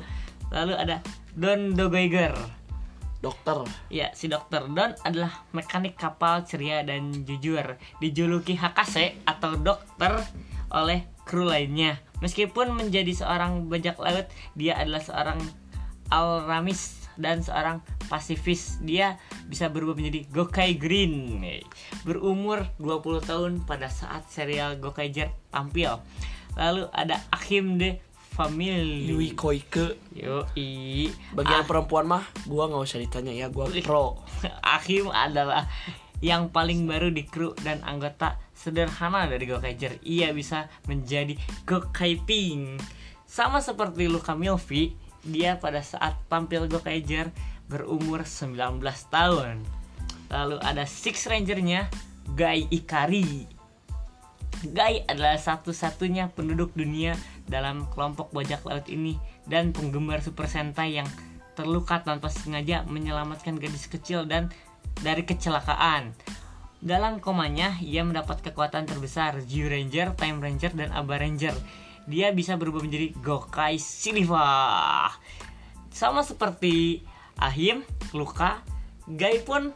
Lalu 0.54 0.74
ada 0.78 0.96
Don 1.34 1.74
Dogaiger. 1.74 2.34
Dokter. 3.24 3.64
Ya, 3.88 4.12
si 4.12 4.28
Dokter 4.28 4.68
Don 4.68 4.92
adalah 5.00 5.48
mekanik 5.56 5.96
kapal 5.96 6.44
ceria 6.44 6.84
dan 6.84 7.24
jujur. 7.24 7.80
Dijuluki 7.96 8.52
Hakase 8.52 9.16
atau 9.24 9.56
dokter 9.56 10.20
oleh 10.75 11.07
kru 11.23 11.47
lainnya. 11.47 12.02
Meskipun 12.19 12.75
menjadi 12.75 13.14
seorang 13.14 13.71
bajak 13.71 13.97
laut, 14.02 14.26
dia 14.59 14.75
adalah 14.75 15.00
seorang 15.00 15.38
alramis 16.11 17.07
dan 17.14 17.40
seorang 17.40 17.78
pasifis. 18.11 18.83
Dia 18.83 19.16
bisa 19.47 19.71
berubah 19.71 19.95
menjadi 19.95 20.26
Gokai 20.35 20.75
Green. 20.75 21.40
Berumur 22.02 22.66
20 22.83 23.28
tahun 23.28 23.52
pada 23.64 23.87
saat 23.87 24.26
serial 24.28 24.83
Gokaiger 24.83 25.31
tampil. 25.54 26.02
Lalu 26.59 26.90
ada 26.90 27.23
Akim 27.31 27.78
de 27.78 27.99
Family. 28.35 29.07
Yui 29.11 29.31
Koike. 29.38 29.95
Yoi. 30.11 31.07
Bagian 31.38 31.62
Ah. 31.62 31.66
perempuan 31.66 32.07
mah 32.11 32.26
gua 32.50 32.66
nggak 32.66 32.83
usah 32.83 32.99
ditanya 32.99 33.31
ya, 33.31 33.47
gua 33.47 33.71
pro. 33.83 34.19
Akim 34.76 35.07
adalah 35.14 35.71
yang 36.19 36.50
paling 36.50 36.88
baru 36.88 37.14
di 37.14 37.26
kru 37.28 37.54
dan 37.62 37.85
anggota 37.87 38.40
sederhana 38.64 39.28
dari 39.28 39.44
Gokaiger. 39.44 40.00
Ia 40.00 40.33
bisa 40.33 40.73
menjadi 40.88 41.37
Gokai 41.68 42.16
Pink. 42.25 42.80
Sama 43.28 43.61
seperti 43.61 44.09
Luka 44.09 44.33
Milvi, 44.33 44.97
dia 45.21 45.61
pada 45.61 45.85
saat 45.85 46.16
tampil 46.33 46.64
Gokaiger 46.64 47.28
berumur 47.68 48.25
19 48.25 48.80
tahun. 49.12 49.61
Lalu 50.33 50.56
ada 50.64 50.88
Six 50.88 51.28
Rangernya, 51.28 51.92
Gai 52.33 52.64
Ikari. 52.73 53.44
Gai 54.64 55.04
adalah 55.04 55.37
satu-satunya 55.37 56.33
penduduk 56.33 56.73
dunia 56.73 57.12
dalam 57.44 57.85
kelompok 57.92 58.33
bajak 58.33 58.64
laut 58.64 58.88
ini 58.88 59.21
dan 59.44 59.76
penggemar 59.76 60.25
Super 60.25 60.49
Sentai 60.49 60.97
yang 61.04 61.09
terluka 61.52 62.00
tanpa 62.00 62.33
sengaja 62.33 62.83
menyelamatkan 62.88 63.61
gadis 63.61 63.87
kecil 63.92 64.25
dan 64.25 64.49
dari 65.04 65.28
kecelakaan. 65.28 66.16
Dalam 66.85 67.17
komanya, 67.17 67.81
ia 67.81 68.05
mendapat 68.05 68.45
kekuatan 68.45 68.85
terbesar 68.85 69.41
Geo 69.49 69.73
Ranger, 69.73 70.12
Time 70.21 70.37
Ranger, 70.37 70.76
dan 70.76 70.93
Aba 70.93 71.17
Ranger. 71.17 71.57
Dia 72.05 72.29
bisa 72.37 72.61
berubah 72.61 72.85
menjadi 72.85 73.17
Gokai 73.25 73.81
Silva. 73.81 75.09
Sama 75.88 76.21
seperti 76.21 77.00
Ahim, 77.41 77.81
Luka, 78.12 78.61
Gai 79.09 79.41
pun 79.41 79.73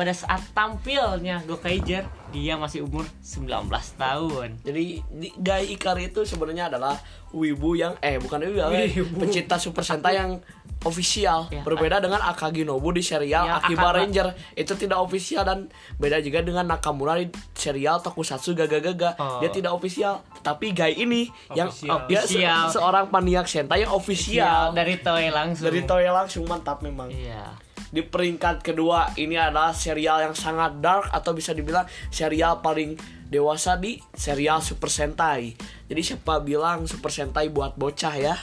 pada 0.00 0.16
saat 0.16 0.40
tampilnya 0.50 1.44
Gokaiger, 1.44 2.08
dia 2.30 2.56
masih 2.56 2.80
umur 2.82 3.04
19 3.20 3.68
tahun. 3.94 4.56
Jadi 4.62 5.04
di- 5.04 5.34
Gai 5.36 5.68
Ikari 5.68 6.08
itu 6.08 6.24
sebenarnya 6.24 6.72
adalah 6.72 6.96
wibu 7.30 7.76
yang 7.76 7.92
eh 8.00 8.16
bukan 8.16 8.40
wibu, 8.40 8.56
ya, 8.56 8.80
pencinta 9.12 9.54
Super 9.54 9.84
Sentai 9.84 10.16
yang 10.16 10.40
official. 10.80 11.44
Ya. 11.46 11.60
Berbeda 11.60 12.00
dengan 12.00 12.16
Akagi 12.18 12.64
Nobu 12.64 12.90
di 12.90 13.02
serial 13.02 13.44
Ya, 13.44 13.60
Akiba. 13.60 13.92
Ranger 13.92 14.32
itu 14.54 14.72
tidak 14.74 14.96
official 14.98 15.44
dan 15.44 15.68
beda 15.94 16.16
juga 16.18 16.40
dengan 16.40 16.64
Nakamura 16.64 17.14
di 17.14 17.28
serial 17.52 18.00
Tokusatsu 18.00 18.56
Gaga 18.56 18.80
Gaga. 18.80 19.10
Oh. 19.14 19.38
Dia 19.38 19.52
tidak 19.52 19.76
official, 19.76 20.24
tapi 20.40 20.72
Gai 20.72 20.96
ini 20.96 21.28
yang 21.52 21.68
Official. 21.68 22.08
dia 22.08 22.20
se- 22.22 22.40
Official. 22.40 22.72
seorang 22.72 23.04
maniak 23.10 23.44
Sentai 23.44 23.84
yang 23.84 23.92
official. 23.92 24.72
dari 24.72 24.96
Toei 24.96 25.28
langsung. 25.28 25.68
Dari 25.68 25.84
Toei 25.84 26.08
langsung 26.08 26.48
mantap 26.48 26.80
memang. 26.80 27.12
Iya. 27.12 27.68
Di 27.90 28.06
peringkat 28.06 28.62
kedua 28.62 29.18
ini 29.18 29.34
adalah 29.34 29.74
serial 29.74 30.22
yang 30.30 30.34
sangat 30.38 30.78
dark 30.78 31.10
atau 31.10 31.34
bisa 31.34 31.50
dibilang 31.50 31.90
serial 32.14 32.62
paling 32.62 32.94
dewasa 33.26 33.74
di 33.74 33.98
serial 34.14 34.62
Super 34.62 34.86
Sentai. 34.86 35.58
Jadi 35.90 36.00
siapa 36.02 36.38
bilang 36.38 36.86
Super 36.86 37.10
Sentai 37.10 37.50
buat 37.50 37.74
bocah 37.74 38.14
ya? 38.14 38.38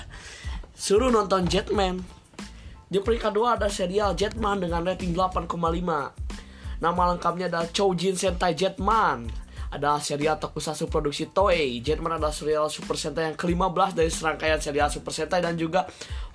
Suruh 0.75 1.07
nonton 1.07 1.47
Jetman. 1.47 2.03
Di 2.87 2.99
peringkat 2.99 3.31
kedua 3.31 3.55
ada 3.55 3.71
serial 3.71 4.19
Jetman 4.19 4.59
dengan 4.59 4.83
rating 4.83 5.15
8,5. 5.15 5.47
Nama 6.77 7.01
lengkapnya 7.15 7.47
adalah 7.47 7.67
Choujin 7.71 8.19
Sentai 8.19 8.51
Jetman 8.51 9.46
adalah 9.71 9.99
serial 9.99 10.39
tokusatsu 10.39 10.87
produksi 10.87 11.27
Toei. 11.29 11.83
Jetman 11.83 12.15
adalah 12.15 12.31
serial 12.31 12.71
Super 12.71 12.95
Sentai 12.95 13.31
yang 13.31 13.37
ke-15 13.37 13.89
dari 13.95 14.09
serangkaian 14.11 14.59
serial 14.63 14.87
Super 14.87 15.11
Sentai 15.11 15.43
dan 15.43 15.59
juga 15.59 15.83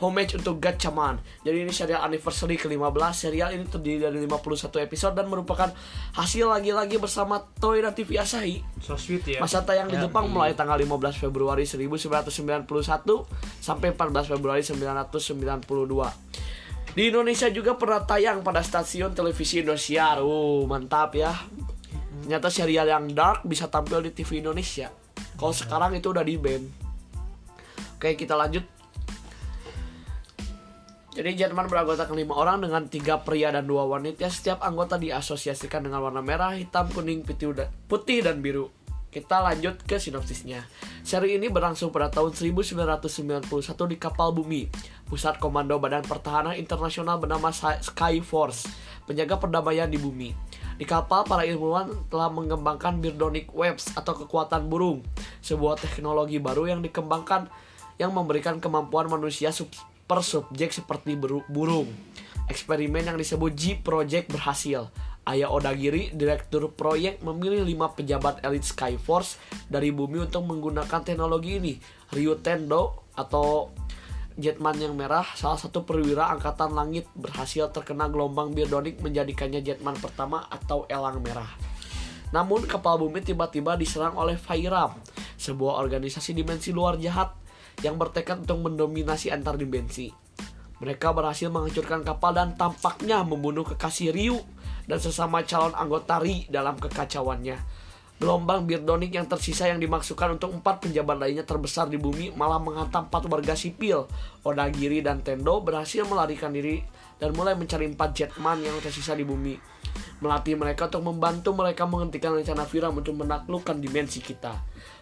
homage 0.04 0.36
untuk 0.36 0.60
Gatchaman. 0.60 1.18
Jadi 1.46 1.56
ini 1.64 1.72
serial 1.72 2.04
anniversary 2.04 2.60
ke-15. 2.60 3.12
Serial 3.16 3.56
ini 3.56 3.64
terdiri 3.64 4.04
dari 4.04 4.18
51 4.20 4.84
episode 4.84 5.14
dan 5.16 5.26
merupakan 5.32 5.72
hasil 6.16 6.46
lagi-lagi 6.52 7.00
bersama 7.00 7.40
Toei 7.56 7.80
dan 7.80 7.96
TV 7.96 8.20
Asahi. 8.20 8.60
So 8.84 9.00
sweet 9.00 9.24
ya. 9.24 9.40
Masa 9.40 9.64
tayang 9.64 9.88
di 9.88 9.96
Jepang 9.96 10.28
mulai 10.28 10.52
tanggal 10.52 10.76
15 10.76 11.16
Februari 11.16 11.64
1991 11.64 12.68
sampai 13.64 13.96
14 13.96 14.28
Februari 14.28 14.60
1992. 14.60 16.42
Di 16.92 17.08
Indonesia 17.08 17.48
juga 17.48 17.72
pernah 17.80 18.04
tayang 18.04 18.44
pada 18.44 18.60
stasiun 18.60 19.16
televisi 19.16 19.64
Indosiar. 19.64 20.20
Uh, 20.20 20.68
mantap 20.68 21.16
ya. 21.16 21.32
Ternyata 22.22 22.48
serial 22.54 22.86
yang 22.86 23.10
dark 23.10 23.42
bisa 23.42 23.66
tampil 23.66 23.98
di 23.98 24.14
TV 24.14 24.38
Indonesia. 24.38 24.94
Kalau 25.34 25.50
sekarang 25.50 25.98
itu 25.98 26.14
udah 26.14 26.22
di 26.22 26.38
band. 26.38 26.64
Oke, 27.98 28.14
kita 28.14 28.38
lanjut. 28.38 28.62
Jadi 31.12 31.36
Jerman 31.36 31.68
beranggotakan 31.68 32.16
lima 32.16 32.32
orang 32.32 32.64
dengan 32.64 32.88
tiga 32.88 33.20
pria 33.20 33.52
dan 33.52 33.68
dua 33.68 33.84
wanita. 33.84 34.32
Setiap 34.32 34.64
anggota 34.64 34.96
diasosiasikan 34.96 35.84
dengan 35.84 36.00
warna 36.00 36.24
merah, 36.24 36.56
hitam, 36.56 36.88
kuning, 36.88 37.20
putih, 37.20 38.24
dan- 38.24 38.40
biru. 38.40 38.72
Kita 39.12 39.44
lanjut 39.44 39.84
ke 39.84 40.00
sinopsisnya. 40.00 40.64
Seri 41.04 41.36
ini 41.36 41.52
berlangsung 41.52 41.92
pada 41.92 42.08
tahun 42.08 42.32
1991 42.32 43.84
di 43.84 44.00
kapal 44.00 44.32
bumi. 44.32 44.72
Pusat 45.04 45.36
Komando 45.36 45.76
Badan 45.76 46.00
Pertahanan 46.00 46.56
Internasional 46.56 47.20
bernama 47.20 47.52
Sky 47.52 48.24
Force, 48.24 48.64
penjaga 49.04 49.36
perdamaian 49.36 49.92
di 49.92 50.00
bumi. 50.00 50.32
Di 50.80 50.88
kapal, 50.88 51.28
para 51.28 51.44
ilmuwan 51.44 52.08
telah 52.08 52.32
mengembangkan 52.32 52.98
Birdonic 52.98 53.52
Webs 53.52 53.92
atau 53.92 54.16
kekuatan 54.16 54.66
burung, 54.72 55.04
sebuah 55.44 55.78
teknologi 55.78 56.40
baru 56.40 56.72
yang 56.72 56.80
dikembangkan 56.80 57.46
yang 58.00 58.10
memberikan 58.16 58.58
kemampuan 58.58 59.06
manusia 59.06 59.52
super 59.52 60.20
subjek 60.24 60.72
seperti 60.72 61.14
burung. 61.48 61.88
Eksperimen 62.50 63.06
yang 63.06 63.18
disebut 63.20 63.52
G 63.54 63.78
Project 63.78 64.32
berhasil. 64.32 64.90
Ayah 65.22 65.54
Odagiri, 65.54 66.10
direktur 66.10 66.66
proyek, 66.74 67.22
memilih 67.22 67.62
lima 67.62 67.94
pejabat 67.94 68.42
elit 68.42 68.66
Skyforce 68.66 69.38
dari 69.70 69.94
bumi 69.94 70.26
untuk 70.26 70.42
menggunakan 70.50 71.06
teknologi 71.06 71.62
ini. 71.62 71.78
Ryu 72.10 72.42
Tendo 72.42 73.06
atau 73.14 73.70
Jetman 74.40 74.80
yang 74.80 74.96
merah, 74.96 75.28
salah 75.36 75.60
satu 75.60 75.84
perwira 75.84 76.32
angkatan 76.32 76.72
langit 76.72 77.04
berhasil 77.12 77.68
terkena 77.68 78.08
gelombang 78.08 78.56
birdonic 78.56 79.00
menjadikannya 79.04 79.60
Jetman 79.60 79.96
pertama 80.00 80.48
atau 80.48 80.88
elang 80.88 81.20
merah. 81.20 81.48
Namun 82.32 82.64
kapal 82.64 82.96
bumi 82.96 83.20
tiba-tiba 83.20 83.76
diserang 83.76 84.16
oleh 84.16 84.40
Fairam, 84.40 84.96
sebuah 85.36 85.76
organisasi 85.84 86.32
dimensi 86.32 86.72
luar 86.72 86.96
jahat 86.96 87.36
yang 87.84 88.00
bertekad 88.00 88.48
untuk 88.48 88.72
mendominasi 88.72 89.28
antar 89.28 89.60
dimensi. 89.60 90.08
Mereka 90.80 91.12
berhasil 91.12 91.52
menghancurkan 91.52 92.02
kapal 92.02 92.34
dan 92.34 92.56
tampaknya 92.56 93.22
membunuh 93.22 93.62
kekasih 93.62 94.10
Ryu 94.10 94.40
dan 94.88 94.98
sesama 94.98 95.44
calon 95.46 95.76
anggota 95.76 96.18
Ri 96.18 96.48
dalam 96.50 96.74
kekacauannya. 96.80 97.81
Gelombang 98.22 98.70
Birdonic 98.70 99.18
yang 99.18 99.26
tersisa 99.26 99.66
yang 99.66 99.82
dimaksudkan 99.82 100.38
untuk 100.38 100.54
empat 100.54 100.86
penjabat 100.86 101.18
lainnya 101.18 101.42
terbesar 101.42 101.90
di 101.90 101.98
bumi 101.98 102.30
malah 102.38 102.62
menghantam 102.62 103.10
empat 103.10 103.26
warga 103.26 103.58
sipil. 103.58 104.06
Odagiri 104.46 105.02
dan 105.02 105.26
Tendo 105.26 105.58
berhasil 105.58 106.06
melarikan 106.06 106.54
diri 106.54 106.86
dan 107.18 107.34
mulai 107.34 107.58
mencari 107.58 107.90
empat 107.90 108.14
Jetman 108.14 108.62
yang 108.62 108.78
tersisa 108.78 109.18
di 109.18 109.26
bumi. 109.26 109.58
Melatih 110.22 110.54
mereka 110.54 110.86
untuk 110.86 111.02
membantu 111.02 111.50
mereka 111.50 111.82
menghentikan 111.82 112.38
rencana 112.38 112.62
Viram 112.62 112.94
untuk 112.94 113.18
menaklukkan 113.18 113.82
dimensi 113.82 114.22
kita. 114.22 114.54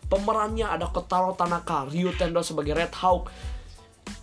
Pemerannya 0.08 0.72
ada 0.72 0.88
Kotaro 0.88 1.36
Tanaka, 1.36 1.92
Ryu 1.92 2.16
Tendo 2.16 2.40
sebagai 2.40 2.72
Red 2.72 2.96
Hawk, 3.04 3.28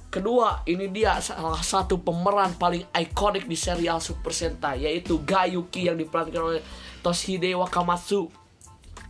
Kedua, 0.07 0.65
ini 0.65 0.89
dia 0.89 1.21
salah 1.21 1.61
satu 1.61 2.01
pemeran 2.01 2.57
paling 2.57 2.81
ikonik 2.95 3.45
di 3.45 3.53
serial 3.53 4.01
Super 4.01 4.33
Sentai 4.33 4.89
yaitu 4.89 5.21
Gayuki 5.21 5.85
yang 5.85 6.01
diperankan 6.01 6.41
oleh 6.41 6.61
Toshihide 7.05 7.53
Wakamatsu. 7.53 8.46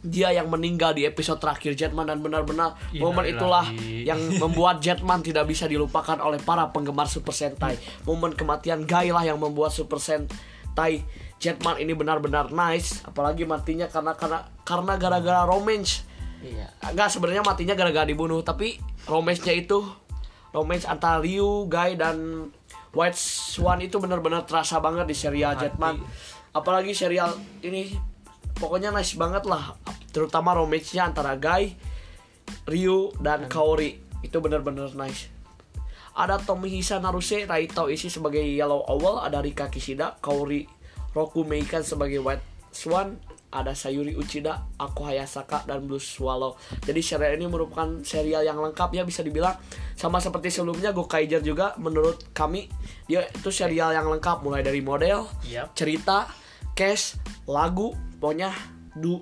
Dia 0.06 0.30
yang 0.30 0.48
meninggal 0.48 0.94
di 0.94 1.10
episode 1.10 1.42
terakhir 1.42 1.74
Jetman 1.74 2.06
dan 2.06 2.22
benar-benar 2.22 2.78
momen 2.98 3.26
itulah 3.26 3.66
yang 3.82 4.20
membuat 4.38 4.78
Jetman 4.78 5.26
tidak 5.26 5.50
bisa 5.50 5.66
dilupakan 5.66 6.22
oleh 6.22 6.38
para 6.38 6.70
penggemar 6.70 7.10
Super 7.10 7.34
Sentai. 7.34 7.78
Momen 8.06 8.38
kematian 8.38 8.86
Gai 8.86 9.10
lah 9.10 9.26
yang 9.26 9.42
membuat 9.42 9.74
Super 9.74 9.98
Sentai 9.98 11.02
Jetman 11.38 11.78
ini 11.78 11.94
benar-benar 11.94 12.50
nice, 12.50 13.06
apalagi 13.06 13.46
matinya 13.46 13.86
karena 13.86 14.18
karena 14.18 14.40
karena 14.66 14.94
gara-gara 14.98 15.46
romance. 15.46 16.02
Iya. 16.42 16.70
Enggak 16.94 17.14
sebenarnya 17.14 17.46
matinya 17.46 17.74
gara-gara 17.78 18.06
dibunuh, 18.06 18.42
tapi 18.42 18.78
romance-nya 19.06 19.54
itu 19.54 19.86
romance 20.54 20.86
antara 20.90 21.22
Ryu, 21.22 21.70
Guy 21.70 21.98
dan 21.98 22.50
White 22.94 23.18
Swan 23.18 23.82
itu 23.86 24.02
benar-benar 24.02 24.50
terasa 24.50 24.82
banget 24.82 25.06
di 25.06 25.14
serial 25.14 25.58
Jetman. 25.58 26.02
Apalagi 26.58 26.98
serial 26.98 27.38
ini 27.62 27.94
pokoknya 28.58 28.90
nice 28.92 29.16
banget 29.16 29.46
lah, 29.46 29.78
terutama 30.12 30.58
romance-nya 30.58 31.08
antara 31.08 31.38
Guy, 31.38 31.78
Ryu 32.68 33.14
dan 33.22 33.48
Kaori 33.48 33.98
itu 34.26 34.38
benar-benar 34.42 34.92
nice. 34.98 35.30
Ada 36.18 36.42
Tomohisa 36.42 36.98
Naruse, 36.98 37.46
Raito 37.46 37.86
Ishii 37.86 38.10
sebagai 38.10 38.42
Yellow 38.42 38.82
Owl, 38.90 39.22
ada 39.22 39.38
Rika 39.38 39.70
Kishida, 39.70 40.18
Kaori 40.18 40.66
Roku 41.14 41.46
Meikan 41.46 41.86
sebagai 41.86 42.18
White 42.18 42.74
Swan, 42.74 43.22
ada 43.54 43.72
Sayuri 43.78 44.18
Uchida, 44.18 44.66
Ako 44.82 45.08
Hayasaka, 45.08 45.64
dan 45.70 45.86
Blue 45.86 46.02
Swallow. 46.02 46.60
Jadi 46.84 47.00
serial 47.00 47.38
ini 47.40 47.48
merupakan 47.48 48.02
serial 48.02 48.44
yang 48.44 48.60
lengkap 48.60 48.90
ya 48.98 49.06
bisa 49.08 49.24
dibilang 49.24 49.56
sama 49.96 50.20
seperti 50.20 50.52
sebelumnya 50.52 50.92
Gokaiger 50.92 51.40
juga 51.40 51.74
menurut 51.80 52.34
kami 52.36 52.68
dia 53.08 53.24
itu 53.24 53.50
serial 53.54 53.96
yang 53.96 54.10
lengkap 54.10 54.44
mulai 54.44 54.62
dari 54.66 54.84
model, 54.84 55.26
Yap. 55.48 55.74
cerita, 55.78 56.28
cast, 56.78 57.18
lagu, 57.44 57.92
pokoknya 58.22 58.54
du 58.94 59.18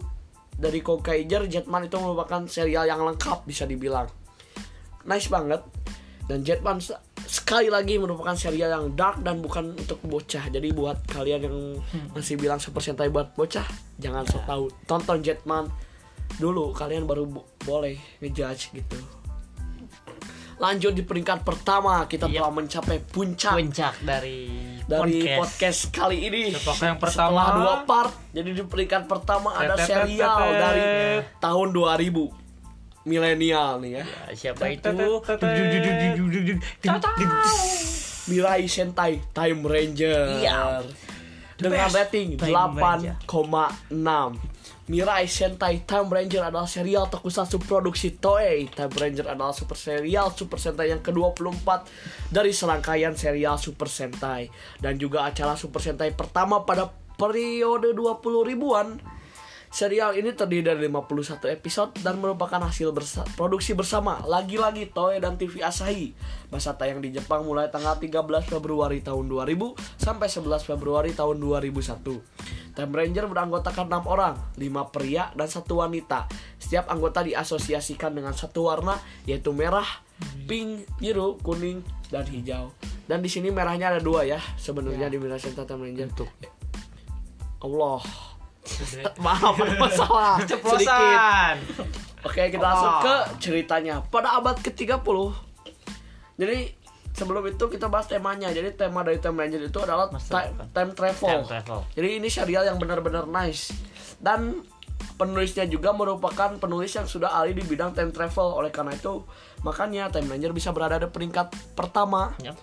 dari 0.51 0.79
Gokaiger 0.79 1.47
Jetman 1.47 1.87
itu 1.87 1.95
merupakan 1.95 2.43
serial 2.45 2.83
yang 2.83 2.99
lengkap 3.01 3.43
bisa 3.43 3.63
dibilang. 3.63 4.11
Nice 5.03 5.31
banget. 5.31 5.63
Dan 6.25 6.41
Jetman 6.41 6.81
se- 6.81 6.97
sekali 7.23 7.69
lagi 7.69 7.95
merupakan 7.95 8.33
serial 8.33 8.71
yang 8.71 8.85
dark 8.93 9.21
dan 9.21 9.39
bukan 9.39 9.71
untuk 9.71 10.01
bocah. 10.03 10.49
Jadi 10.49 10.73
buat 10.73 10.99
kalian 11.05 11.41
yang 11.43 11.57
masih 12.11 12.35
bilang 12.35 12.57
Super 12.57 12.81
Sentai 12.81 13.07
buat 13.07 13.31
bocah 13.31 13.65
jangan 13.95 14.25
sok 14.25 14.43
tahu. 14.43 14.63
Tonton 14.83 15.21
Jetman 15.21 15.69
dulu 16.35 16.73
kalian 16.73 17.05
baru 17.05 17.23
bo- 17.23 17.47
boleh 17.61 17.95
ngejudge 18.19 18.73
gitu 18.73 18.97
lanjut 20.55 20.95
di 20.95 21.03
peringkat 21.03 21.43
pertama 21.43 22.07
kita 22.07 22.31
Yap. 22.31 22.35
telah 22.39 22.51
mencapai 22.53 22.97
puncak 23.03 23.53
Puncak 23.59 23.93
dari, 23.99 24.47
dari 24.87 25.19
podcast. 25.35 25.35
podcast. 25.35 25.79
kali 25.91 26.17
ini. 26.25 26.41
Apakah 26.55 26.85
yang 26.87 26.99
Setelah 27.03 27.03
pertama? 27.03 27.41
dua 27.59 27.75
part, 27.83 28.11
jadi 28.31 28.49
di 28.55 28.63
peringkat 28.63 29.03
pertama 29.05 29.49
ada 29.51 29.75
serial 29.75 30.39
dari 30.55 30.83
tahun 31.43 31.67
2000 31.75 32.45
milenial 33.05 33.83
nih 33.83 33.91
ya. 34.01 34.03
Siapa 34.33 34.65
itu? 34.71 34.89
Mirai 38.25 38.65
Sentai 38.65 39.21
Time 39.29 39.61
Ranger. 39.61 40.41
Iya. 40.41 40.81
Dengan 41.55 41.87
rating 41.93 42.41
Time 42.41 42.73
Ranger. 42.73 43.13
8,6. 43.27 44.54
Mirai 44.85 45.25
Sentai 45.25 45.81
Time 45.81 46.13
Ranger 46.13 46.45
adalah 46.45 46.69
serial 46.69 47.09
tokusatsu 47.09 47.57
produksi 47.57 48.21
Toei. 48.21 48.69
Time 48.69 48.93
Ranger 48.93 49.33
adalah 49.33 49.49
super 49.49 49.73
serial 49.73 50.29
Super 50.29 50.61
Sentai 50.61 50.93
yang 50.93 51.01
ke-24 51.01 51.65
dari 52.29 52.53
serangkaian 52.53 53.17
serial 53.17 53.57
Super 53.57 53.89
Sentai 53.89 54.45
dan 54.77 55.01
juga 55.01 55.25
acara 55.25 55.57
Super 55.57 55.81
Sentai 55.81 56.13
pertama 56.13 56.61
pada 56.61 56.93
periode 57.17 57.97
20 57.97 58.45
ribuan. 58.45 59.01
Serial 59.75 60.15
ini 60.15 60.31
terdiri 60.31 60.71
dari 60.71 60.87
51 60.87 61.51
episode 61.51 61.99
dan 61.99 62.15
merupakan 62.23 62.63
hasil 62.63 62.95
bersa- 62.95 63.27
produksi 63.35 63.75
bersama 63.75 64.23
lagi-lagi 64.23 64.87
Toei 64.87 65.19
dan 65.19 65.35
TV 65.35 65.59
Asahi. 65.59 66.15
Masa 66.47 66.79
tayang 66.79 67.03
di 67.03 67.11
Jepang 67.11 67.43
mulai 67.43 67.67
tanggal 67.67 67.99
13 67.99 68.23
Februari 68.47 69.03
tahun 69.03 69.27
2000 69.27 69.75
sampai 69.99 70.31
11 70.31 70.63
Februari 70.63 71.11
tahun 71.11 71.43
2001. 71.43 72.23
Time 72.71 72.93
Ranger 72.95 73.27
beranggotakan 73.27 73.91
6 73.91 74.07
orang, 74.07 74.39
5 74.55 74.95
pria 74.95 75.35
dan 75.35 75.51
satu 75.51 75.83
wanita. 75.83 76.31
Setiap 76.55 76.87
anggota 76.87 77.27
diasosiasikan 77.27 78.15
dengan 78.15 78.31
satu 78.31 78.71
warna 78.71 78.95
yaitu 79.27 79.51
merah, 79.51 80.07
pink, 80.47 80.87
biru, 81.03 81.35
kuning, 81.43 81.83
dan 82.07 82.23
hijau. 82.31 82.71
Dan 83.11 83.19
di 83.19 83.27
sini 83.27 83.51
merahnya 83.51 83.91
ada 83.91 83.99
dua 83.99 84.23
ya 84.23 84.39
sebenarnya 84.55 85.11
di 85.11 85.19
Mirai 85.19 85.35
Sentai 85.35 85.67
Time 85.67 85.83
Ranger. 85.83 86.07
Untuk 86.15 86.31
Allah. 87.59 88.34
Maaf 89.25 89.55
masalah 89.77 90.41
ceplosan. 90.49 91.55
Oke, 92.25 92.41
kita 92.49 92.65
langsung 92.65 92.95
ke 93.05 93.15
ceritanya. 93.37 94.01
Pada 94.01 94.37
abad 94.41 94.57
ke-30. 94.57 95.05
Jadi 96.35 96.57
sebelum 97.13 97.45
itu 97.45 97.65
kita 97.69 97.87
bahas 97.87 98.09
temanya. 98.09 98.49
Jadi 98.49 98.73
tema 98.73 99.05
dari 99.05 99.21
Time 99.21 99.37
Ranger 99.37 99.61
itu 99.69 99.79
adalah 99.79 100.09
time, 100.09 100.65
time 100.73 100.91
travel. 100.97 101.29
Time 101.29 101.45
travel. 101.45 101.79
Jadi 101.93 102.07
ini 102.17 102.27
serial 102.27 102.65
yang 102.65 102.81
benar-benar 102.81 103.29
nice. 103.29 103.71
Dan 104.17 104.65
Penulisnya 105.15 105.63
juga 105.63 105.95
merupakan 105.95 106.59
penulis 106.59 106.91
yang 106.91 107.07
sudah 107.07 107.31
ahli 107.39 107.55
di 107.55 107.63
bidang 107.63 107.95
time 107.95 108.11
travel. 108.11 108.51
Oleh 108.51 108.67
karena 108.67 108.91
itu, 108.91 109.23
makanya 109.63 110.11
Time 110.11 110.27
Ranger 110.27 110.51
bisa 110.51 110.75
berada 110.75 110.99
di 110.99 111.07
peringkat 111.07 111.55
pertama. 111.71 112.35
Yap. 112.43 112.59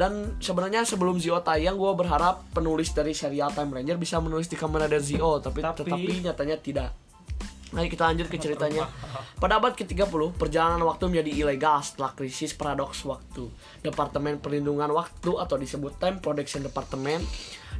Dan 0.00 0.40
sebenarnya 0.40 0.88
sebelum 0.88 1.20
Zio 1.20 1.36
tayang, 1.44 1.76
gue 1.76 1.92
berharap 1.92 2.40
penulis 2.56 2.96
dari 2.96 3.12
serial 3.12 3.52
Time 3.52 3.68
Ranger 3.68 4.00
bisa 4.00 4.16
menulis 4.16 4.48
di 4.48 4.56
Kamen 4.56 4.88
Rider 4.88 5.04
Zio, 5.04 5.44
tapi, 5.44 5.60
Tapi- 5.60 5.84
tetapi 5.84 6.24
nyatanya 6.24 6.56
tidak. 6.56 6.88
Mari 7.76 7.86
kita 7.92 8.08
lanjut 8.08 8.32
ke 8.32 8.40
ceritanya. 8.40 8.88
Pada 9.42 9.60
abad 9.60 9.76
ke-30, 9.76 10.40
perjalanan 10.40 10.80
waktu 10.88 11.04
menjadi 11.06 11.30
ilegal 11.44 11.84
setelah 11.84 12.16
krisis 12.16 12.56
paradoks 12.56 13.04
waktu. 13.04 13.46
Departemen 13.84 14.40
Perlindungan 14.40 14.88
Waktu 14.88 15.36
atau 15.36 15.60
disebut 15.60 16.00
Time 16.00 16.18
Protection 16.18 16.64
Department 16.64 17.22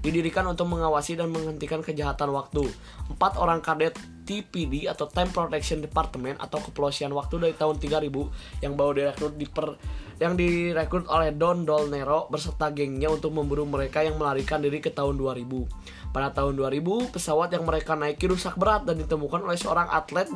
didirikan 0.01 0.49
untuk 0.49 0.71
mengawasi 0.71 1.19
dan 1.19 1.29
menghentikan 1.29 1.83
kejahatan 1.83 2.33
waktu. 2.33 2.65
Empat 3.11 3.37
orang 3.37 3.61
kadet 3.61 3.97
TPD 4.25 4.87
atau 4.87 5.11
Time 5.11 5.29
Protection 5.29 5.83
Department 5.83 6.39
atau 6.39 6.63
kepolisian 6.63 7.11
waktu 7.11 7.37
dari 7.51 7.55
tahun 7.59 7.83
3000 7.83 8.63
yang 8.63 8.79
baru 8.79 8.93
direkrut 8.95 9.35
di 9.35 9.45
per, 9.51 9.75
yang 10.21 10.37
direkrut 10.37 11.09
oleh 11.09 11.33
Don 11.33 11.65
Dolnero 11.65 12.29
beserta 12.29 12.69
gengnya 12.69 13.09
untuk 13.09 13.33
memburu 13.33 13.65
mereka 13.65 14.05
yang 14.05 14.21
melarikan 14.21 14.61
diri 14.61 14.77
ke 14.77 14.93
tahun 14.93 15.17
2000. 15.17 16.13
Pada 16.13 16.29
tahun 16.37 16.61
2000, 16.61 17.09
pesawat 17.09 17.49
yang 17.57 17.65
mereka 17.65 17.97
naiki 17.97 18.29
rusak 18.29 18.61
berat 18.61 18.85
dan 18.85 19.01
ditemukan 19.01 19.49
oleh 19.49 19.57
seorang 19.57 19.89
atlet 19.89 20.29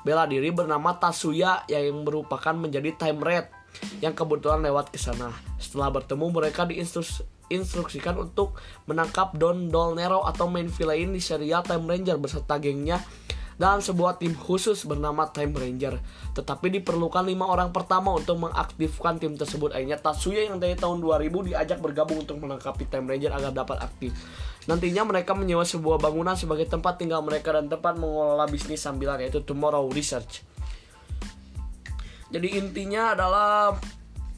bela 0.00 0.24
diri 0.24 0.48
bernama 0.48 0.96
Tatsuya 0.96 1.68
yang 1.68 2.00
merupakan 2.00 2.56
menjadi 2.56 2.96
time 2.96 3.20
red 3.20 3.46
yang 4.00 4.16
kebetulan 4.16 4.64
lewat 4.64 4.88
ke 4.88 4.96
sana. 4.96 5.28
Setelah 5.60 5.92
bertemu, 6.00 6.26
mereka 6.32 6.64
diinstruksikan 6.64 8.16
untuk 8.16 8.56
menangkap 8.88 9.36
Don 9.36 9.68
Dolnero 9.68 10.24
atau 10.24 10.48
main 10.48 10.72
villain 10.72 11.12
di 11.12 11.20
serial 11.20 11.60
Time 11.60 11.84
Ranger 11.84 12.16
beserta 12.16 12.56
gengnya 12.56 13.04
dalam 13.60 13.84
sebuah 13.84 14.16
tim 14.16 14.32
khusus 14.32 14.88
bernama 14.88 15.28
Time 15.28 15.52
Ranger. 15.52 16.00
Tetapi 16.32 16.80
diperlukan 16.80 17.28
lima 17.28 17.44
orang 17.44 17.76
pertama 17.76 18.16
untuk 18.16 18.40
mengaktifkan 18.40 19.20
tim 19.20 19.36
tersebut. 19.36 19.76
Akhirnya 19.76 20.00
Tatsuya 20.00 20.48
yang 20.48 20.56
dari 20.56 20.80
tahun 20.80 21.04
2000 21.04 21.28
diajak 21.52 21.84
bergabung 21.84 22.24
untuk 22.24 22.40
menangkapi 22.40 22.88
Time 22.88 23.04
Ranger 23.04 23.36
agar 23.36 23.52
dapat 23.52 23.84
aktif. 23.84 24.16
Nantinya 24.64 25.04
mereka 25.04 25.36
menyewa 25.36 25.68
sebuah 25.68 26.00
bangunan 26.00 26.40
sebagai 26.40 26.64
tempat 26.72 26.96
tinggal 26.96 27.20
mereka 27.20 27.52
dan 27.52 27.68
tempat 27.68 28.00
mengelola 28.00 28.48
bisnis 28.48 28.80
sambilan 28.80 29.20
yaitu 29.20 29.44
Tomorrow 29.44 29.92
Research. 29.92 30.40
Jadi 32.32 32.56
intinya 32.56 33.12
adalah 33.12 33.76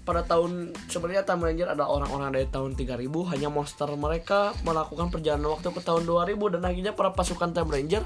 pada 0.02 0.26
tahun 0.26 0.74
sebenarnya 0.90 1.22
Time 1.22 1.46
Ranger 1.46 1.78
adalah 1.78 1.94
orang-orang 1.94 2.34
dari 2.34 2.50
tahun 2.50 2.74
3000 2.74 3.06
hanya 3.06 3.48
monster 3.54 3.86
mereka 3.94 4.50
melakukan 4.66 5.14
perjalanan 5.14 5.54
waktu 5.54 5.70
ke 5.70 5.78
tahun 5.78 6.02
2000 6.10 6.58
dan 6.58 6.62
akhirnya 6.66 6.92
para 6.98 7.14
pasukan 7.14 7.54
Time 7.54 7.70
Ranger 7.70 8.02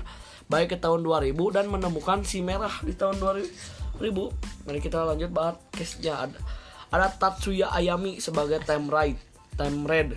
baik 0.47 0.75
ke 0.75 0.79
tahun 0.79 1.03
2000 1.03 1.35
dan 1.55 1.67
menemukan 1.67 2.23
si 2.23 2.43
merah 2.43 2.73
di 2.83 2.95
tahun 2.95 3.19
2000 3.19 3.99
mari 4.67 4.79
kita 4.79 5.03
lanjut 5.03 5.31
bahas 5.31 5.59
case-nya. 5.75 6.27
Ada 6.27 6.39
ada 6.87 7.11
Tatsuya 7.11 7.75
Ayami 7.75 8.23
sebagai 8.23 8.63
Time 8.63 8.87
Right 8.87 9.19
Time 9.59 9.83
Red 9.85 10.15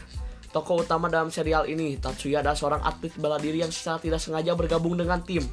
Tokoh 0.50 0.82
utama 0.82 1.10
dalam 1.10 1.30
serial 1.30 1.70
ini 1.70 1.98
Tatsuya 2.02 2.42
adalah 2.42 2.58
seorang 2.58 2.82
atlet 2.82 3.13
bela 3.18 3.38
diri 3.38 3.62
yang 3.62 3.70
secara 3.70 4.02
tidak 4.02 4.18
sengaja 4.18 4.58
bergabung 4.58 4.98
dengan 4.98 5.22
tim. 5.22 5.46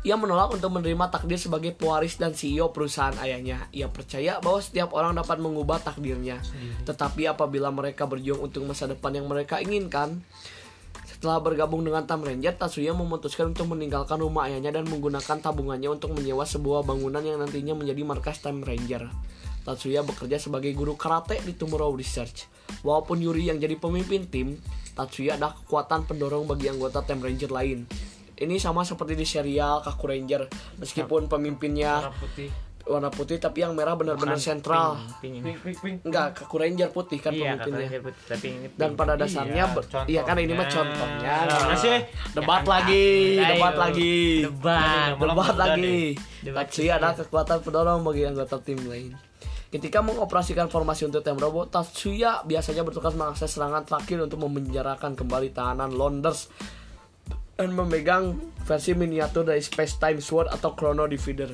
Ia 0.00 0.16
menolak 0.16 0.56
untuk 0.56 0.72
menerima 0.72 1.12
takdir 1.12 1.36
sebagai 1.36 1.76
pewaris 1.76 2.16
dan 2.16 2.32
CEO 2.32 2.72
perusahaan 2.72 3.12
ayahnya. 3.20 3.68
Ia 3.68 3.92
percaya 3.92 4.40
bahwa 4.40 4.58
setiap 4.64 4.96
orang 4.96 5.12
dapat 5.12 5.36
mengubah 5.44 5.76
takdirnya. 5.84 6.40
Tetapi 6.88 7.28
apabila 7.28 7.68
mereka 7.68 8.08
berjuang 8.08 8.48
untuk 8.48 8.64
masa 8.64 8.88
depan 8.88 9.12
yang 9.12 9.28
mereka 9.28 9.60
inginkan, 9.60 10.24
setelah 11.20 11.36
bergabung 11.44 11.84
dengan 11.84 12.08
Tam 12.08 12.24
Ranger, 12.24 12.56
Tatsuya 12.56 12.96
memutuskan 12.96 13.52
untuk 13.52 13.68
meninggalkan 13.76 14.24
rumah 14.24 14.48
ayahnya 14.48 14.72
dan 14.80 14.88
menggunakan 14.88 15.36
tabungannya 15.44 15.92
untuk 15.92 16.16
menyewa 16.16 16.48
sebuah 16.48 16.80
bangunan 16.80 17.20
yang 17.20 17.44
nantinya 17.44 17.76
menjadi 17.76 18.08
markas 18.08 18.40
Time 18.40 18.64
Ranger. 18.64 19.04
Tatsuya 19.60 20.00
bekerja 20.00 20.40
sebagai 20.40 20.72
guru 20.72 20.96
karate 20.96 21.36
di 21.44 21.52
Tomorrow 21.52 21.92
Research. 21.92 22.48
Walaupun 22.80 23.20
Yuri 23.20 23.52
yang 23.52 23.60
jadi 23.60 23.76
pemimpin 23.76 24.32
tim, 24.32 24.56
Tatsuya 24.96 25.36
adalah 25.36 25.60
kekuatan 25.60 26.08
pendorong 26.08 26.48
bagi 26.48 26.72
anggota 26.72 27.04
Time 27.04 27.20
Ranger 27.20 27.52
lain. 27.52 27.84
Ini 28.40 28.56
sama 28.56 28.88
seperti 28.88 29.12
di 29.12 29.28
serial 29.28 29.84
Kaku 29.84 30.08
Ranger, 30.08 30.48
meskipun 30.80 31.28
pemimpinnya 31.28 32.16
Warna 32.90 33.06
putih. 33.08 33.38
tapi 33.38 33.62
yang 33.62 33.72
merah 33.72 33.94
benar-benar 33.94 34.34
sentral. 34.36 34.98
pink, 35.22 35.38
pink 35.40 35.62
ini. 35.62 35.74
Pink. 35.78 35.96
Enggak, 36.02 36.34
Kaku 36.34 36.56
Ranger 36.56 36.90
putih 36.90 37.18
kan 37.18 37.30
Iya, 37.30 37.54
pemimpinnya. 37.54 37.86
Ranger 37.86 38.00
putih, 38.02 38.22
tapi 38.26 38.46
ini 38.50 38.66
Dan 38.70 38.88
pink. 38.88 38.98
pada 38.98 39.12
dasarnya 39.14 39.64
Iya, 39.64 40.00
iya 40.04 40.20
kan 40.22 40.36
ini 40.36 40.52
mah 40.52 40.66
contohnya. 40.66 41.34
contohnya. 41.40 41.62
Mana 41.62 41.76
sih? 41.76 41.96
Debat 42.30 42.60
Jangan 42.60 42.74
lagi, 42.76 43.06
debat 43.40 43.74
lagi. 43.74 44.16
Debat. 44.42 45.10
Debat 45.14 45.54
lagi. 45.56 45.98
Tatsuya 46.42 46.92
adalah 46.96 47.14
kekuatan 47.14 47.58
pendorong 47.60 48.00
bagi 48.02 48.22
anggota 48.24 48.58
tim 48.58 48.80
lain. 48.82 49.14
Ketika 49.70 50.02
mengoperasikan 50.02 50.66
formasi 50.66 51.06
untuk 51.06 51.22
tim 51.22 51.38
robot, 51.38 51.70
Tatsuya 51.70 52.42
biasanya 52.42 52.82
bertugas 52.82 53.14
mengakses 53.14 53.54
serangan 53.54 53.86
terakhir 53.86 54.18
untuk 54.20 54.42
memenjarakan 54.42 55.14
kembali 55.14 55.50
tahanan 55.50 55.92
Londers 55.92 56.50
dan 57.54 57.70
memegang 57.70 58.34
versi 58.60 58.92
miniatur 58.92 59.44
dari 59.44 59.60
Space 59.60 59.94
Time 59.94 60.18
Sword 60.18 60.48
atau 60.48 60.72
Chrono 60.72 61.04
Divider. 61.04 61.52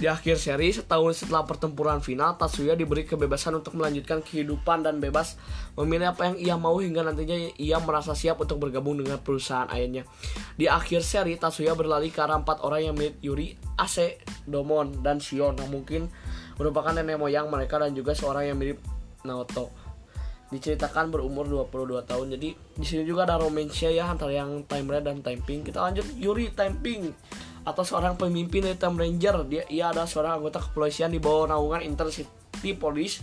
Di 0.00 0.08
akhir 0.08 0.40
seri, 0.40 0.72
setahun 0.72 1.20
setelah 1.20 1.44
pertempuran 1.44 2.00
final, 2.00 2.32
Tatsuya 2.40 2.72
diberi 2.72 3.04
kebebasan 3.04 3.60
untuk 3.60 3.76
melanjutkan 3.76 4.24
kehidupan 4.24 4.80
dan 4.80 4.96
bebas 4.96 5.36
memilih 5.76 6.16
apa 6.16 6.32
yang 6.32 6.36
ia 6.40 6.56
mau 6.56 6.72
hingga 6.80 7.04
nantinya 7.04 7.36
ia 7.60 7.76
merasa 7.84 8.16
siap 8.16 8.40
untuk 8.40 8.64
bergabung 8.64 8.96
dengan 8.96 9.20
perusahaan 9.20 9.68
ayahnya. 9.68 10.08
Di 10.56 10.72
akhir 10.72 11.04
seri, 11.04 11.36
Tatsuya 11.36 11.76
berlari 11.76 12.08
ke 12.08 12.16
arah 12.16 12.40
empat 12.40 12.64
orang 12.64 12.80
yang 12.80 12.94
mirip 12.96 13.20
Yuri, 13.20 13.60
Ase, 13.76 14.24
Domon, 14.48 15.04
dan 15.04 15.20
Shion 15.20 15.60
yang 15.60 15.68
mungkin 15.68 16.08
merupakan 16.56 16.96
nenek 16.96 17.20
moyang 17.20 17.52
mereka 17.52 17.76
dan 17.76 17.92
juga 17.92 18.16
seorang 18.16 18.48
yang 18.48 18.56
mirip 18.56 18.80
Naoto. 19.28 19.68
Diceritakan 20.48 21.12
berumur 21.12 21.44
22 21.44 22.08
tahun. 22.08 22.40
Jadi 22.40 22.56
di 22.56 22.86
sini 22.88 23.04
juga 23.04 23.28
ada 23.28 23.36
romansnya 23.36 23.92
ya 23.92 24.08
antara 24.08 24.32
yang 24.32 24.64
Time 24.64 24.96
Red 24.96 25.04
dan 25.04 25.20
Time 25.20 25.44
Pink. 25.44 25.68
Kita 25.68 25.84
lanjut 25.84 26.08
Yuri 26.16 26.56
Time 26.56 26.80
Pink 26.80 27.04
atau 27.64 27.82
seorang 27.84 28.16
pemimpin 28.16 28.64
dari 28.64 28.78
Time 28.78 28.96
Ranger. 28.96 29.36
Dia 29.46 29.62
ia 29.68 29.92
adalah 29.92 30.08
seorang 30.08 30.40
anggota 30.40 30.60
kepolisian 30.60 31.12
di 31.12 31.20
bawah 31.20 31.50
naungan 31.52 31.84
Intercity 31.84 32.72
Police 32.76 33.20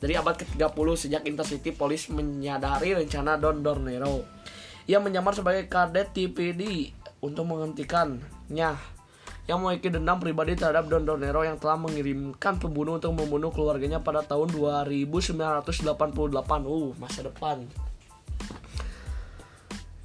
dari 0.00 0.16
abad 0.16 0.38
ke-30 0.38 0.88
sejak 0.96 1.22
Intercity 1.28 1.70
Police 1.74 2.08
menyadari 2.10 2.96
rencana 2.96 3.36
Don 3.36 3.60
Dornero. 3.60 4.24
Ia 4.88 4.98
menyamar 4.98 5.36
sebagai 5.36 5.68
kadet 5.70 6.10
TPD 6.16 6.90
untuk 7.20 7.46
menghentikannya 7.46 8.70
yang 9.50 9.58
memiliki 9.66 9.90
dendam 9.90 10.22
pribadi 10.22 10.54
terhadap 10.54 10.86
Don 10.86 11.02
Donero 11.02 11.42
yang 11.42 11.58
telah 11.58 11.74
mengirimkan 11.74 12.62
pembunuh 12.62 13.02
untuk 13.02 13.10
membunuh 13.18 13.50
keluarganya 13.50 13.98
pada 13.98 14.22
tahun 14.22 14.54
2988. 14.54 15.90
Uh, 16.64 16.94
masa 17.02 17.26
depan. 17.26 17.66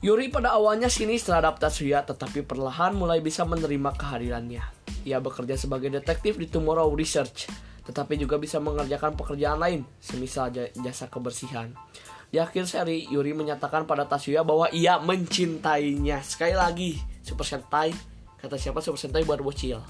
Yuri 0.06 0.30
pada 0.30 0.54
awalnya 0.54 0.86
sinis 0.86 1.26
terhadap 1.26 1.58
Tatsuya 1.58 2.06
tetapi 2.06 2.46
perlahan 2.46 2.94
mulai 2.94 3.26
bisa 3.26 3.42
menerima 3.42 3.98
kehadirannya. 3.98 4.62
Ia 5.02 5.18
bekerja 5.18 5.58
sebagai 5.58 5.90
detektif 5.90 6.38
di 6.38 6.46
Tomorrow 6.46 6.94
Research, 6.94 7.50
tetapi 7.90 8.14
juga 8.14 8.38
bisa 8.38 8.62
mengerjakan 8.62 9.18
pekerjaan 9.18 9.58
lain, 9.58 9.82
semisal 9.98 10.54
ja- 10.54 10.70
jasa 10.78 11.10
kebersihan. 11.10 11.74
Di 12.30 12.38
akhir 12.38 12.70
seri, 12.70 13.10
Yuri 13.10 13.34
menyatakan 13.34 13.90
pada 13.90 14.06
Tatsuya 14.06 14.46
bahwa 14.46 14.70
ia 14.70 15.02
mencintainya. 15.02 16.22
Sekali 16.22 16.54
lagi, 16.54 17.02
Super 17.26 17.50
Sentai, 17.50 17.90
kata 18.38 18.62
siapa 18.62 18.86
Super 18.86 19.02
Sentai 19.02 19.26
buat 19.26 19.42
bocil. 19.42 19.82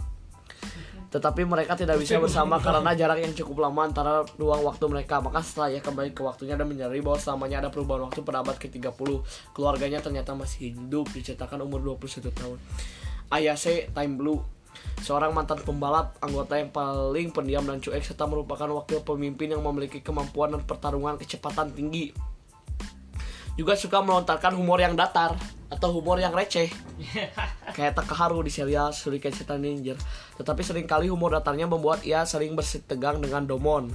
Tetapi 1.10 1.42
mereka 1.48 1.78
tidak 1.78 2.02
bisa 2.02 2.20
bersama 2.20 2.60
karena 2.60 2.92
jarak 2.98 3.24
yang 3.24 3.34
cukup 3.34 3.70
lama 3.70 3.82
antara 3.88 4.14
ruang 4.36 4.66
waktu 4.66 4.86
mereka. 4.92 5.22
Maka 5.24 5.40
setelah 5.42 5.72
ia 5.72 5.82
kembali 5.82 6.12
ke 6.12 6.22
waktunya 6.26 6.60
dan 6.60 6.68
menyadari 6.68 7.00
bahwa 7.00 7.18
selamanya 7.22 7.66
ada 7.66 7.70
perubahan 7.72 8.10
waktu 8.10 8.20
pada 8.26 8.44
abad 8.44 8.58
ke-30, 8.60 9.10
keluarganya 9.56 10.04
ternyata 10.04 10.36
masih 10.36 10.74
hidup, 10.74 11.08
diceritakan 11.14 11.64
umur 11.64 11.82
21 11.98 12.30
tahun. 12.34 12.58
Ayase 13.32 13.90
Time 13.96 14.16
Blue 14.20 14.56
seorang 15.02 15.32
mantan 15.32 15.62
pembalap, 15.64 16.18
anggota 16.20 16.60
yang 16.60 16.72
paling 16.72 17.32
pendiam 17.32 17.64
dan 17.64 17.80
cuek 17.80 18.04
serta 18.04 18.28
merupakan 18.28 18.68
wakil 18.72 19.02
pemimpin 19.04 19.54
yang 19.54 19.64
memiliki 19.64 20.02
kemampuan 20.02 20.52
dan 20.52 20.62
pertarungan 20.64 21.16
kecepatan 21.20 21.72
tinggi. 21.72 22.12
Juga 23.56 23.80
suka 23.80 24.04
melontarkan 24.04 24.52
humor 24.60 24.84
yang 24.84 25.00
datar 25.00 25.40
atau 25.72 25.90
humor 25.96 26.20
yang 26.20 26.36
receh. 26.36 26.68
Kayak 27.76 28.00
Takaharu 28.00 28.40
di 28.40 28.52
serial 28.52 28.96
Shuriken 28.96 29.36
Setan 29.36 29.62
Ninja. 29.62 30.00
Tetapi 30.40 30.64
sering 30.64 30.88
kali 30.88 31.12
humor 31.12 31.36
datarnya 31.36 31.68
membuat 31.68 32.08
ia 32.08 32.24
sering 32.24 32.56
bersitegang 32.56 33.20
dengan 33.20 33.44
Domon 33.44 33.92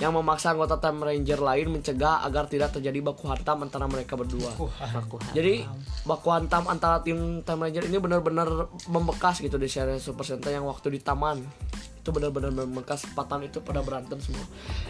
yang 0.00 0.16
memaksa 0.16 0.56
anggota 0.56 0.80
Time 0.80 1.04
Ranger 1.04 1.36
lain 1.44 1.76
mencegah 1.76 2.24
agar 2.24 2.48
tidak 2.48 2.72
terjadi 2.72 3.04
baku 3.04 3.28
hantam 3.28 3.68
antara 3.68 3.84
mereka 3.84 4.16
berdua. 4.16 4.48
Jadi 5.36 5.60
baku 6.08 6.32
hantam 6.32 6.64
antara 6.72 7.04
tim 7.04 7.44
Time 7.44 7.68
Ranger 7.68 7.84
ini 7.84 8.00
benar-benar 8.00 8.72
membekas 8.88 9.44
gitu 9.44 9.60
di 9.60 9.68
serial 9.68 10.00
Super 10.00 10.24
Sentai 10.24 10.56
yang 10.56 10.64
waktu 10.64 10.96
di 10.96 11.04
taman 11.04 11.44
itu 12.00 12.08
benar-benar 12.16 12.48
membekas 12.48 13.04
sepatan 13.04 13.44
itu 13.44 13.60
pada 13.60 13.84
berantem 13.84 14.16
semua. 14.24 14.40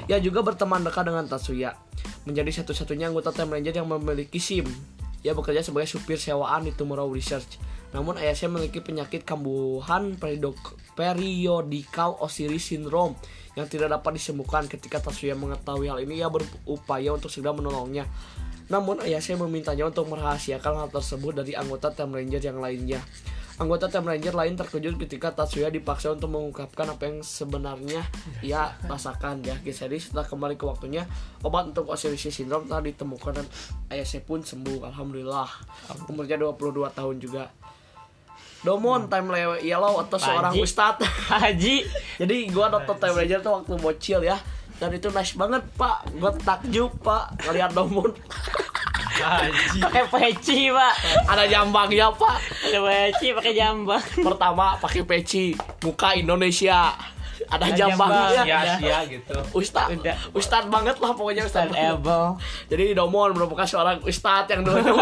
Ia 0.07 0.23
juga 0.23 0.47
berteman 0.47 0.87
dekat 0.87 1.11
dengan 1.11 1.27
Tatsuya, 1.27 1.75
menjadi 2.23 2.62
satu-satunya 2.62 3.11
anggota 3.11 3.35
Time 3.35 3.59
Ranger 3.59 3.83
yang 3.83 3.90
memiliki 3.90 4.38
SIM 4.38 4.71
Ia 5.21 5.37
bekerja 5.37 5.61
sebagai 5.61 5.85
supir 5.85 6.16
sewaan 6.16 6.64
di 6.64 6.73
Tomorrow 6.73 7.11
Research. 7.12 7.61
Namun 7.90 8.14
ayahnya 8.22 8.46
memiliki 8.55 8.79
penyakit 8.79 9.26
kambuhan 9.26 10.14
periodical 10.94 12.11
Osiris 12.22 12.70
syndrome 12.70 13.18
yang 13.59 13.66
tidak 13.66 13.90
dapat 13.90 14.14
disembuhkan. 14.14 14.70
Ketika 14.70 15.03
Tatsuya 15.03 15.35
mengetahui 15.35 15.90
hal 15.90 15.98
ini, 16.03 16.22
ia 16.22 16.31
berupaya 16.31 17.11
untuk 17.11 17.33
segera 17.33 17.50
menolongnya. 17.50 18.07
Namun 18.70 19.03
ayahnya 19.03 19.35
memintanya 19.42 19.90
untuk 19.90 20.07
merahasiakan 20.07 20.87
hal 20.87 20.88
tersebut 20.94 21.42
dari 21.42 21.59
anggota 21.59 21.90
Time 21.90 22.14
Ranger 22.14 22.42
yang 22.42 22.62
lainnya. 22.62 23.03
Anggota 23.61 23.92
Time 23.92 24.09
Ranger 24.09 24.33
lain 24.33 24.57
terkejut 24.57 24.96
ketika 24.96 25.37
Tatsuya 25.37 25.68
dipaksa 25.68 26.16
untuk 26.16 26.33
mengungkapkan 26.33 26.96
apa 26.96 27.11
yang 27.11 27.20
sebenarnya 27.20 28.00
ia 28.40 28.72
rasakan 28.88 29.44
ya. 29.44 29.59
Jadi 29.61 30.00
setelah 30.00 30.24
kembali 30.24 30.57
ke 30.57 30.64
waktunya, 30.64 31.05
obat 31.44 31.68
untuk 31.68 31.92
Osiris 31.92 32.33
syndrome 32.33 32.64
telah 32.70 32.81
ditemukan 32.81 33.42
dan 33.42 33.46
Ayase 33.92 34.24
pun 34.24 34.40
sembuh. 34.40 34.88
Alhamdulillah. 34.88 35.50
Umurnya 36.09 36.40
22 36.40 36.88
tahun 36.94 37.20
juga. 37.20 37.53
Domon 38.61 39.07
Time 39.07 39.29
Le- 39.29 39.62
Yellow 39.62 39.99
atau 39.99 40.16
seorang 40.16 40.53
Panji. 40.53 40.61
ustadz. 40.62 41.05
Haji 41.33 41.77
Jadi 42.16 42.37
gua 42.49 42.68
nonton 42.68 42.94
Time 42.94 43.14
Ranger 43.14 43.40
tuh 43.40 43.53
waktu 43.55 43.73
bocil 43.75 44.20
ya. 44.23 44.37
Dan 44.77 44.92
itu 44.92 45.09
nice 45.09 45.33
banget 45.33 45.61
pak. 45.75 46.09
Gua 46.14 46.33
takjub 46.35 46.92
pak 46.99 47.40
ngeliat 47.42 47.70
Domon. 47.70 48.12
pakai 49.77 50.09
peci 50.09 50.68
pak 50.68 50.94
Ada 51.27 51.44
jambangnya 51.44 52.09
pak. 52.11 52.40
ada 52.64 52.79
peci 52.81 53.37
pakai 53.37 53.53
jambang 53.53 54.01
Pertama 54.16 54.81
pakai 54.81 55.05
peci, 55.05 55.53
muka 55.81 56.14
Indonesia. 56.14 56.96
Ada 57.44 57.68
jambangnya. 57.68 58.40
jambang, 58.40 58.64
Udah. 58.64 58.77
sia 58.79 58.99
gitu. 59.05 59.35
Ustad, 59.53 59.92
Udah. 59.92 60.16
ustad 60.33 60.64
banget 60.68 60.96
lah 60.96 61.12
pokoknya 61.12 61.44
ustad. 61.44 61.68
able 61.68 62.38
Jadi 62.68 62.94
Domon 62.94 63.33
merupakan 63.33 63.66
seorang 63.66 64.01
ustad 64.03 64.46
yang 64.46 64.64
dulu 64.64 64.79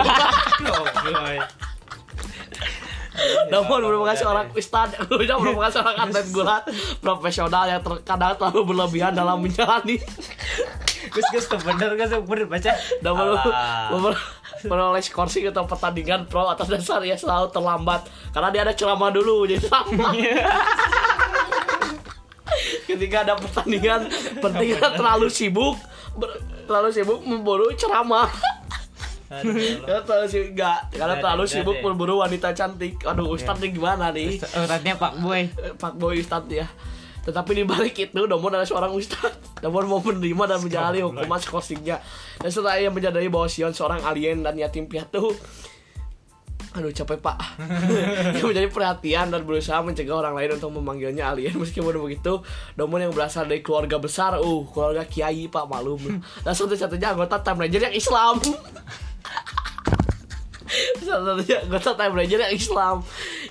Domon 3.48 3.80
merupakan 3.80 4.14
seorang 4.14 4.46
ustad 4.52 4.88
yang 4.94 5.04
dulunya 5.06 5.34
merupakan 5.34 5.70
seorang 5.70 5.96
atlet 6.00 6.26
gulat 6.28 6.62
profesional 6.98 7.64
yang 7.64 7.80
terkadang 7.80 8.34
terlalu 8.34 8.62
berlebihan 8.66 9.12
dalam 9.12 9.38
menjalani. 9.38 9.98
Gus 11.08 11.26
Gus 11.30 11.46
bener 11.58 11.94
Gus 11.94 12.12
bener 12.20 12.46
baca. 12.46 12.72
Dan 12.98 13.12
melu- 13.12 13.38
Alah. 13.38 13.88
memper- 13.90 14.22
menoleh 14.60 15.00
scoring 15.00 15.48
atau 15.48 15.64
pertandingan 15.64 16.26
pro 16.26 16.46
atas 16.46 16.66
dasar 16.66 16.98
ya 17.00 17.14
selalu 17.14 17.48
terlambat. 17.48 18.04
Karena 18.30 18.48
dia 18.48 18.62
ada 18.62 18.72
ceramah 18.72 19.08
dulu 19.08 19.44
jadi 19.44 19.60
terlambat 19.60 20.12
ketika 22.88 23.22
ada 23.22 23.34
pertandingan 23.36 24.08
pertandingan 24.34 24.90
terlalu 24.96 25.28
sibuk 25.28 25.76
ber- 26.16 26.40
terlalu 26.64 26.88
sibuk 26.90 27.20
memburu 27.22 27.70
ceramah 27.72 28.26
karena 29.28 30.00
terlalu 30.08 30.26
sibuk 30.32 30.48
enggak 30.56 30.80
karena 30.88 31.14
Ada, 31.14 31.22
terlalu 31.22 31.44
sibuk 31.44 31.76
berburu 31.84 32.14
wanita 32.24 32.56
cantik. 32.56 33.04
Aduh 33.04 33.28
ustadz 33.28 33.60
ini 33.60 33.76
gimana 33.76 34.08
nih? 34.08 34.40
Uratnya 34.40 34.96
Pak 34.96 35.12
Boy. 35.20 35.52
Eh, 35.52 35.74
Pak 35.76 36.00
Boy 36.00 36.24
Ustadz 36.24 36.48
ya. 36.48 36.64
Tetapi 37.28 37.50
di 37.52 37.64
balik 37.68 37.92
itu 37.92 38.24
Domon 38.24 38.56
adalah 38.56 38.64
seorang 38.64 38.96
ustadz. 38.96 39.60
Domon 39.60 39.84
mau 39.84 40.00
menerima 40.00 40.44
dan 40.48 40.58
menjalani 40.64 41.04
hukuman 41.04 41.40
skosingnya 41.44 42.00
dan 42.40 42.48
setelah 42.48 42.80
ia 42.80 42.88
menyadari 42.88 43.28
bahwa 43.28 43.50
Sion 43.52 43.76
seorang 43.76 44.00
alien 44.06 44.40
dan 44.40 44.56
yatim 44.56 44.88
piatu 44.88 45.36
aduh 46.68 46.92
capek 46.94 47.18
pak. 47.18 47.38
Ia 48.38 48.44
menjadi 48.44 48.68
perhatian 48.70 49.32
dan 49.32 49.42
berusaha 49.42 49.80
mencegah 49.80 50.20
orang 50.20 50.36
lain 50.36 50.60
untuk 50.60 50.70
memanggilnya 50.78 51.32
alien. 51.32 51.56
Meskipun 51.56 51.96
begitu 51.96 52.44
Domon 52.76 53.02
yang 53.02 53.10
berasal 53.10 53.48
dari 53.48 53.64
keluarga 53.64 53.98
besar 53.98 54.36
uh 54.38 54.62
keluarga 54.70 55.02
kiai 55.08 55.50
pak 55.50 55.64
malum 55.66 55.98
dan 56.44 56.54
satu-satunya 56.54 57.16
anggota 57.16 57.40
Time 57.42 57.66
Ranger 57.66 57.82
yang 57.90 57.96
Islam 57.96 58.38
satu-satunya 61.02 61.66
anggota 61.66 61.96
Time 61.96 62.14
Ranger 62.14 62.40
yang 62.46 62.54
Islam 62.54 62.96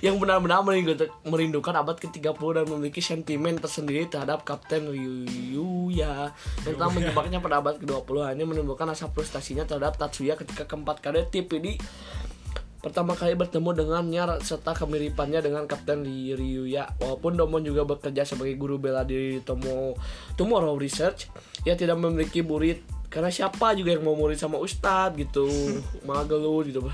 yang 0.00 0.16
benar-benar 0.16 0.62
merindu- 0.62 1.12
merindukan 1.26 1.74
abad 1.74 1.96
ke-30 1.98 2.38
dan 2.38 2.64
memiliki 2.70 3.02
sentimen 3.02 3.58
tersendiri 3.58 4.06
terhadap 4.06 4.46
Kapten 4.46 4.88
Ryuya 4.90 6.32
yang 6.64 6.74
telah 6.78 6.90
menjebaknya 6.94 7.38
pada 7.42 7.60
abad 7.60 7.76
ke-20 7.82 8.16
hanya 8.24 8.44
menimbulkan 8.46 8.88
rasa 8.88 9.10
frustasinya 9.10 9.66
terhadap 9.66 9.98
Tatsuya 9.98 10.38
ketika 10.38 10.64
keempat 10.64 11.02
kali 11.02 11.26
TPD 11.28 11.78
pertama 12.78 13.18
kali 13.18 13.34
bertemu 13.34 13.74
dengannya 13.74 14.38
serta 14.38 14.70
kemiripannya 14.70 15.42
dengan 15.42 15.66
Kapten 15.66 16.06
Ry- 16.06 16.38
Ryuya. 16.38 16.86
Walaupun 17.02 17.34
Domon 17.34 17.66
juga 17.66 17.82
bekerja 17.82 18.22
sebagai 18.22 18.54
guru 18.54 18.78
bela 18.78 19.02
diri 19.02 19.38
di 19.38 19.40
Tomo 19.42 19.98
Tomorrow 20.38 20.78
Research, 20.78 21.26
ia 21.66 21.74
tidak 21.74 21.98
memiliki 21.98 22.40
murid 22.46 22.97
karena 23.08 23.32
siapa 23.32 23.72
juga 23.72 23.96
yang 23.96 24.04
mau 24.04 24.12
murid 24.12 24.36
sama 24.36 24.60
Ustadz 24.60 25.16
gitu. 25.16 25.48
Malah 26.06 26.28
gelut 26.28 26.68
gitu. 26.68 26.84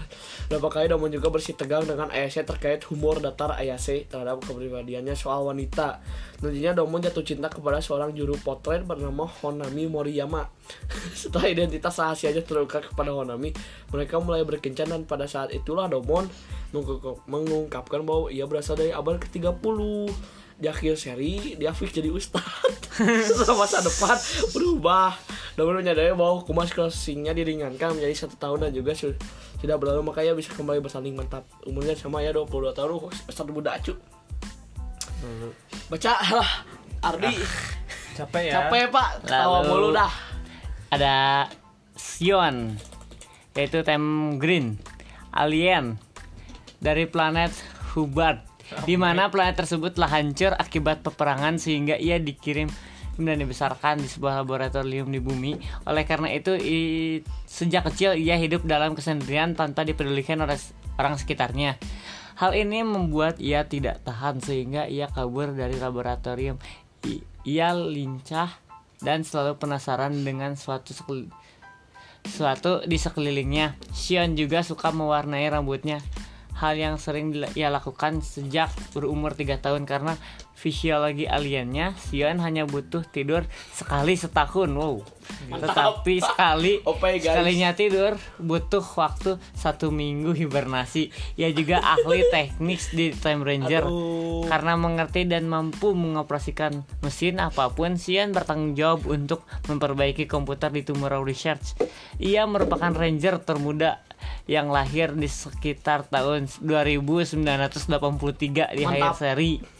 Berapa 0.46 0.70
kali 0.70 0.86
Domon 0.86 1.10
juga 1.10 1.26
bersih 1.34 1.58
tegang 1.58 1.82
dengan 1.82 2.06
Ayase 2.06 2.46
terkait 2.46 2.86
humor 2.86 3.18
datar 3.18 3.58
Ayase 3.58 4.06
terhadap 4.06 4.38
kepribadiannya 4.46 5.18
soal 5.18 5.42
wanita. 5.42 5.98
Nantinya 6.38 6.78
Domon 6.78 7.02
jatuh 7.02 7.26
cinta 7.26 7.50
kepada 7.50 7.82
seorang 7.82 8.14
juru 8.14 8.38
potret 8.38 8.86
bernama 8.86 9.26
Honami 9.42 9.90
Moriyama. 9.90 10.46
Setelah 11.18 11.50
identitas 11.50 11.98
rahasianya 11.98 12.46
terungkap 12.46 12.94
kepada 12.94 13.10
Honami 13.10 13.50
mereka 13.90 14.22
mulai 14.22 14.46
berkencan 14.46 14.94
dan 14.94 15.02
pada 15.10 15.26
saat 15.26 15.50
itulah 15.50 15.90
Domon 15.90 16.30
mengungkap- 16.70 17.26
mengungkapkan 17.26 18.06
bahwa 18.06 18.30
ia 18.30 18.46
berasal 18.46 18.78
dari 18.78 18.94
abad 18.94 19.18
ke-30 19.18 19.78
di 20.54 20.66
akhir 20.66 20.94
seri 20.94 21.58
dia 21.58 21.74
fix 21.74 21.90
jadi 21.90 22.08
ustadz. 22.08 22.94
Setelah 23.26 23.58
masa 23.58 23.82
depan 23.82 24.14
berubah. 24.50 25.18
Domon 25.54 25.82
menyadari 25.82 26.10
bahwa 26.12 26.42
hukuman 26.42 26.66
crossingnya 26.66 27.30
diringankan 27.30 27.94
menjadi 27.94 28.14
satu 28.14 28.34
tahun 28.36 28.66
dan 28.66 28.70
juga 28.70 28.94
su- 28.94 29.14
sudah 29.58 29.74
berlalu. 29.74 30.06
Makanya 30.06 30.32
bisa 30.32 30.50
kembali 30.50 30.78
bersaling 30.78 31.14
mantap. 31.14 31.42
Umurnya 31.62 31.94
sama 31.94 32.22
ya 32.22 32.30
22 32.30 32.70
tahun 32.70 32.90
ustadz 33.26 33.50
muda 33.50 33.74
acu 33.74 33.94
baca 35.88 36.12
lah 36.30 36.50
Ardi. 37.00 37.32
Capek 38.14 38.42
ya. 38.48 38.52
capek 38.60 38.88
pak. 38.88 39.08
Tawa 39.24 39.60
Lalu- 39.60 39.68
mulu 39.68 39.88
dah. 39.92 40.12
ada 40.92 41.48
Sion 41.96 42.78
yaitu 43.54 43.82
Time 43.82 44.36
Green 44.38 44.78
alien 45.30 45.98
dari 46.78 47.06
planet 47.06 47.50
Hubbard 47.94 48.38
di 48.82 48.98
mana 48.98 49.30
planet 49.30 49.62
tersebut 49.62 49.94
telah 49.94 50.10
hancur 50.10 50.52
akibat 50.58 51.06
peperangan 51.06 51.56
sehingga 51.62 51.94
ia 51.94 52.18
dikirim 52.18 52.66
dan 53.14 53.38
dibesarkan 53.38 54.02
di 54.02 54.10
sebuah 54.10 54.42
laboratorium 54.42 55.06
di 55.06 55.22
bumi. 55.22 55.54
Oleh 55.86 56.02
karena 56.02 56.34
itu, 56.34 56.58
i- 56.58 57.22
sejak 57.46 57.86
kecil 57.86 58.18
ia 58.18 58.34
hidup 58.34 58.66
dalam 58.66 58.98
kesendirian 58.98 59.54
tanpa 59.54 59.86
dipedulikan 59.86 60.42
oleh 60.42 60.58
orang 60.98 61.14
sekitarnya. 61.14 61.78
Hal 62.34 62.58
ini 62.58 62.82
membuat 62.82 63.38
ia 63.38 63.62
tidak 63.70 64.02
tahan 64.02 64.42
sehingga 64.42 64.90
ia 64.90 65.06
kabur 65.06 65.54
dari 65.54 65.78
laboratorium. 65.78 66.58
I- 67.06 67.22
ia 67.46 67.70
lincah 67.70 68.50
dan 68.98 69.22
selalu 69.22 69.62
penasaran 69.62 70.10
dengan 70.26 70.58
suatu 70.58 70.90
suatu 72.24 72.82
di 72.82 72.98
sekelilingnya. 72.98 73.78
Xion 73.94 74.34
juga 74.34 74.66
suka 74.66 74.90
mewarnai 74.90 75.46
rambutnya. 75.46 76.02
Hal 76.64 76.80
yang 76.80 76.96
sering 76.96 77.28
ia 77.52 77.68
lakukan 77.68 78.24
sejak 78.24 78.72
berumur 78.96 79.36
3 79.36 79.60
tahun 79.60 79.84
karena 79.84 80.16
fisiologi 80.64 81.28
aliennya 81.28 81.92
Xion 81.92 82.40
hanya 82.40 82.64
butuh 82.64 83.04
tidur 83.04 83.44
sekali 83.76 84.16
setahun. 84.16 84.72
Wow. 84.72 85.04
Tetapi 85.52 86.24
sekali 86.24 86.80
guys. 86.80 87.20
sekalinya 87.20 87.70
tidur 87.76 88.16
butuh 88.40 88.80
waktu 88.80 89.36
satu 89.52 89.92
minggu 89.92 90.32
hibernasi. 90.32 91.12
Ia 91.36 91.52
juga 91.52 91.84
ahli 91.84 92.24
teknik 92.32 92.80
di 92.96 93.12
Time 93.12 93.44
Ranger. 93.44 93.84
Aduh. 93.84 94.48
Karena 94.48 94.80
mengerti 94.80 95.28
dan 95.28 95.44
mampu 95.52 95.92
mengoperasikan 95.92 96.80
mesin 97.04 97.44
apa 97.44 97.68
pun, 97.76 98.00
Xian 98.00 98.32
bertanggung 98.32 98.72
jawab 98.72 99.04
untuk 99.04 99.44
memperbaiki 99.68 100.24
komputer 100.24 100.72
di 100.72 100.80
Tomorrow 100.80 101.20
Research. 101.20 101.76
Ia 102.16 102.48
merupakan 102.48 102.88
ranger 102.96 103.44
termuda 103.44 104.00
yang 104.48 104.68
lahir 104.68 105.12
di 105.12 105.28
sekitar 105.28 106.08
tahun 106.08 106.48
2983 106.60 107.36
di 108.76 108.82
akhir 108.84 109.00
Mantap. 109.00 109.16
seri. 109.20 109.73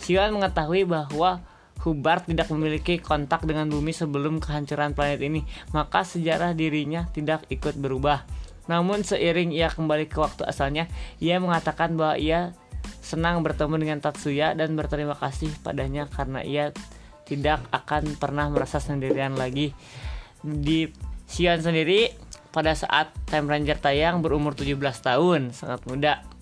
Xian 0.00 0.32
mengetahui 0.34 0.84
bahwa 0.84 1.42
Hubbard 1.86 2.26
tidak 2.26 2.50
memiliki 2.50 2.98
kontak 2.98 3.46
dengan 3.46 3.70
bumi 3.70 3.94
sebelum 3.94 4.42
kehancuran 4.42 4.96
planet 4.96 5.20
ini, 5.22 5.46
maka 5.70 6.02
sejarah 6.02 6.56
dirinya 6.56 7.06
tidak 7.14 7.46
ikut 7.52 7.78
berubah. 7.78 8.26
Namun 8.66 9.06
seiring 9.06 9.54
ia 9.54 9.70
kembali 9.70 10.10
ke 10.10 10.18
waktu 10.18 10.42
asalnya, 10.42 10.90
ia 11.22 11.38
mengatakan 11.38 11.94
bahwa 11.94 12.18
ia 12.18 12.56
senang 12.98 13.46
bertemu 13.46 13.78
dengan 13.78 13.98
Tatsuya 14.02 14.58
dan 14.58 14.74
berterima 14.74 15.14
kasih 15.14 15.50
padanya 15.62 16.10
karena 16.10 16.42
ia 16.42 16.74
tidak 17.26 17.62
akan 17.70 18.18
pernah 18.18 18.50
merasa 18.50 18.82
sendirian 18.82 19.38
lagi. 19.38 19.70
Di 20.42 20.90
Xion 21.26 21.62
sendiri 21.62 22.10
pada 22.50 22.74
saat 22.74 23.14
Time 23.30 23.46
Ranger 23.46 23.78
tayang 23.78 24.22
berumur 24.22 24.58
17 24.58 24.78
tahun, 25.02 25.54
sangat 25.54 25.86
muda. 25.86 26.35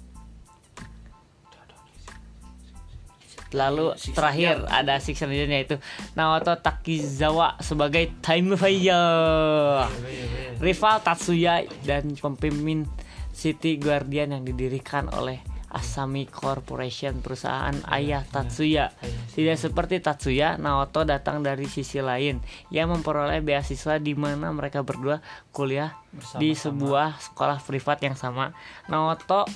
Lalu 3.54 3.94
Six 3.94 4.12
terakhir 4.12 4.66
ada 4.66 4.98
Six 4.98 5.22
Ranger 5.22 5.48
yaitu 5.48 5.76
Naoto 6.18 6.58
Takizawa 6.58 7.54
sebagai 7.62 8.10
Time 8.18 8.58
Fire. 8.58 9.86
rival 10.58 10.96
Tatsuya 11.02 11.62
dan 11.86 12.14
pemimpin 12.18 12.90
City 13.34 13.78
Guardian 13.78 14.34
yang 14.34 14.42
didirikan 14.46 15.10
oleh 15.10 15.42
Asami 15.74 16.30
Corporation 16.30 17.18
perusahaan 17.18 17.74
ayah 17.90 18.22
Tatsuya. 18.22 18.94
Tidak 19.34 19.58
seperti 19.58 19.98
Tatsuya, 19.98 20.54
Naoto 20.54 21.02
datang 21.02 21.42
dari 21.42 21.66
sisi 21.66 21.98
lain. 21.98 22.38
Ia 22.70 22.86
memperoleh 22.86 23.42
beasiswa 23.42 23.98
di 23.98 24.14
mana 24.14 24.54
mereka 24.54 24.86
berdua 24.86 25.18
kuliah 25.50 25.98
di 26.38 26.54
sebuah 26.54 27.18
sekolah 27.18 27.58
privat 27.66 27.98
yang 28.06 28.14
sama. 28.14 28.54
Naoto 28.86 29.50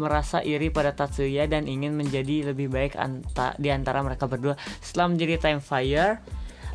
merasa 0.00 0.40
iri 0.40 0.72
pada 0.72 0.96
Tatsuya 0.96 1.44
dan 1.48 1.68
ingin 1.68 1.92
menjadi 1.92 2.52
lebih 2.52 2.72
baik 2.72 2.96
anta, 2.96 3.52
di 3.60 3.68
antara 3.68 4.00
mereka 4.00 4.28
berdua. 4.28 4.56
Setelah 4.80 5.12
menjadi 5.12 5.34
Time 5.40 5.60
Fire, 5.60 6.20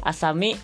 Asami 0.06 0.58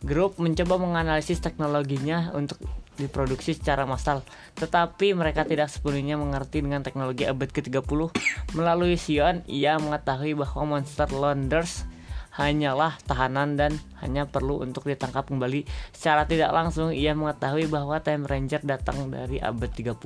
Group 0.00 0.40
mencoba 0.40 0.80
menganalisis 0.80 1.44
teknologinya 1.44 2.32
untuk 2.32 2.56
diproduksi 2.96 3.56
secara 3.56 3.88
massal, 3.88 4.24
tetapi 4.56 5.16
mereka 5.16 5.44
tidak 5.44 5.68
sepenuhnya 5.72 6.20
mengerti 6.20 6.60
dengan 6.60 6.84
teknologi 6.84 7.24
abad 7.24 7.48
ke-30. 7.48 8.12
Melalui 8.56 8.96
Sion, 9.00 9.40
ia 9.48 9.80
mengetahui 9.80 10.36
bahwa 10.36 10.76
monster 10.76 11.08
Launders 11.12 11.88
hanyalah 12.36 12.96
tahanan 13.04 13.58
dan 13.60 13.72
hanya 14.00 14.24
perlu 14.24 14.64
untuk 14.64 14.88
ditangkap 14.88 15.28
kembali. 15.28 15.66
Secara 15.92 16.24
tidak 16.24 16.52
langsung, 16.52 16.92
ia 16.92 17.12
mengetahui 17.12 17.68
bahwa 17.68 18.00
Time 18.00 18.24
Ranger 18.24 18.64
datang 18.64 19.12
dari 19.12 19.36
abad 19.36 19.68
30. 19.68 19.96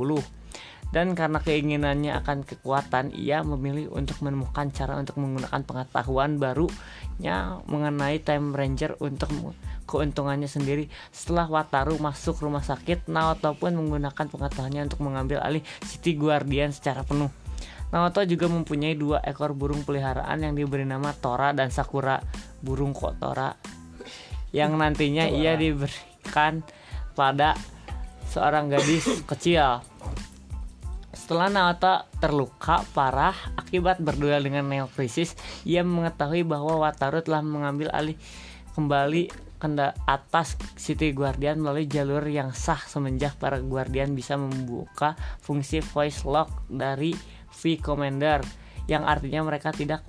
Dan 0.94 1.18
karena 1.18 1.42
keinginannya 1.42 2.14
akan 2.22 2.46
kekuatan, 2.46 3.10
ia 3.18 3.42
memilih 3.42 3.90
untuk 3.90 4.22
menemukan 4.22 4.70
cara 4.70 4.94
untuk 4.94 5.18
menggunakan 5.18 5.66
pengetahuan 5.66 6.38
barunya 6.38 7.58
mengenai 7.66 8.22
Time 8.22 8.54
Ranger 8.54 8.94
untuk 9.02 9.26
keuntungannya 9.90 10.46
sendiri. 10.46 10.86
Setelah 11.10 11.50
Wataru 11.50 11.98
masuk 11.98 12.38
rumah 12.38 12.62
sakit, 12.62 13.10
Naoto 13.10 13.58
pun 13.58 13.74
menggunakan 13.74 14.30
pengetahuannya 14.30 14.86
untuk 14.86 15.02
mengambil 15.02 15.42
alih 15.42 15.66
City 15.82 16.14
Guardian 16.14 16.70
secara 16.70 17.02
penuh. 17.02 17.32
Naoto 17.90 18.22
juga 18.22 18.46
mempunyai 18.46 18.94
dua 18.94 19.18
ekor 19.22 19.50
burung 19.54 19.82
peliharaan 19.82 20.46
yang 20.46 20.54
diberi 20.54 20.86
nama 20.86 21.10
Tora 21.14 21.50
dan 21.50 21.74
Sakura, 21.74 22.22
burung 22.62 22.94
kok 22.94 23.18
Tora, 23.18 23.54
yang 24.54 24.78
nantinya 24.78 25.26
ia 25.26 25.58
diberikan 25.58 26.62
pada 27.18 27.58
seorang 28.30 28.70
gadis 28.70 29.22
kecil. 29.26 29.82
Setelah 31.14 31.48
Naoto 31.48 32.10
terluka 32.18 32.82
parah 32.90 33.34
akibat 33.54 34.02
berduel 34.02 34.42
dengan 34.42 34.66
Neo 34.66 34.86
Crisis, 34.90 35.38
ia 35.62 35.86
mengetahui 35.86 36.42
bahwa 36.42 36.82
Wataru 36.82 37.22
telah 37.22 37.40
mengambil 37.40 37.88
alih 37.94 38.18
kembali 38.74 39.30
kenda 39.62 39.96
atas 40.04 40.58
City 40.76 41.14
Guardian 41.14 41.62
melalui 41.62 41.88
jalur 41.88 42.20
yang 42.26 42.52
sah 42.52 42.82
semenjak 42.84 43.38
para 43.40 43.62
Guardian 43.62 44.12
bisa 44.12 44.36
membuka 44.36 45.16
fungsi 45.40 45.80
voice 45.80 46.26
lock 46.28 46.66
dari 46.68 47.16
V 47.48 47.80
Commander 47.80 48.44
yang 48.84 49.08
artinya 49.08 49.46
mereka 49.46 49.72
tidak 49.72 50.04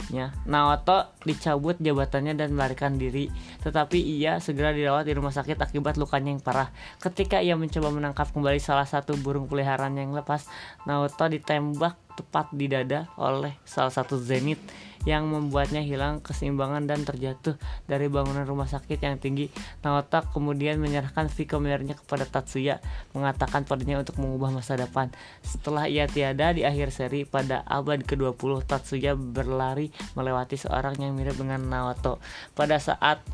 membutuhkannya. 0.00 0.48
Naoto 0.48 1.12
dicabut 1.28 1.76
jabatannya 1.76 2.34
dan 2.36 2.56
melarikan 2.56 2.96
diri, 2.96 3.28
tetapi 3.60 4.00
ia 4.00 4.40
segera 4.40 4.72
dirawat 4.72 5.04
di 5.04 5.12
rumah 5.12 5.32
sakit 5.34 5.60
akibat 5.60 6.00
lukanya 6.00 6.32
yang 6.32 6.42
parah. 6.42 6.72
Ketika 6.98 7.44
ia 7.44 7.54
mencoba 7.56 7.92
menangkap 7.92 8.32
kembali 8.32 8.58
salah 8.58 8.88
satu 8.88 9.16
burung 9.20 9.46
peliharaan 9.46 9.96
yang 10.00 10.16
lepas, 10.16 10.48
Naoto 10.88 11.28
ditembak 11.28 11.96
tepat 12.14 12.50
di 12.50 12.66
dada 12.66 13.06
oleh 13.16 13.54
salah 13.62 13.92
satu 13.92 14.18
Zenith 14.18 14.62
yang 15.08 15.32
membuatnya 15.32 15.80
hilang 15.80 16.20
keseimbangan 16.20 16.84
dan 16.84 17.08
terjatuh 17.08 17.56
dari 17.88 18.12
bangunan 18.12 18.44
rumah 18.44 18.68
sakit 18.68 19.00
yang 19.00 19.16
tinggi. 19.16 19.48
Naoto 19.80 20.20
kemudian 20.36 20.76
menyerahkan 20.76 21.32
V 21.32 21.48
Commandernya 21.48 21.96
kepada 21.96 22.28
Tatsuya, 22.28 22.84
mengatakan 23.16 23.64
padanya 23.64 24.04
untuk 24.04 24.20
mengubah 24.20 24.52
masa 24.52 24.76
depan. 24.76 25.08
Setelah 25.40 25.88
ia 25.88 26.04
tiada 26.04 26.52
di 26.52 26.68
akhir 26.68 26.92
seri 26.92 27.24
pada 27.24 27.64
abad 27.64 28.04
ke-20, 28.04 28.68
Tatsuya 28.68 29.16
berlari 29.16 29.88
melewati 30.12 30.60
seorang 30.60 31.00
yang 31.00 31.16
mirip 31.16 31.40
dengan 31.40 31.64
Naoto. 31.64 32.20
Pada 32.52 32.76
saat 32.76 33.24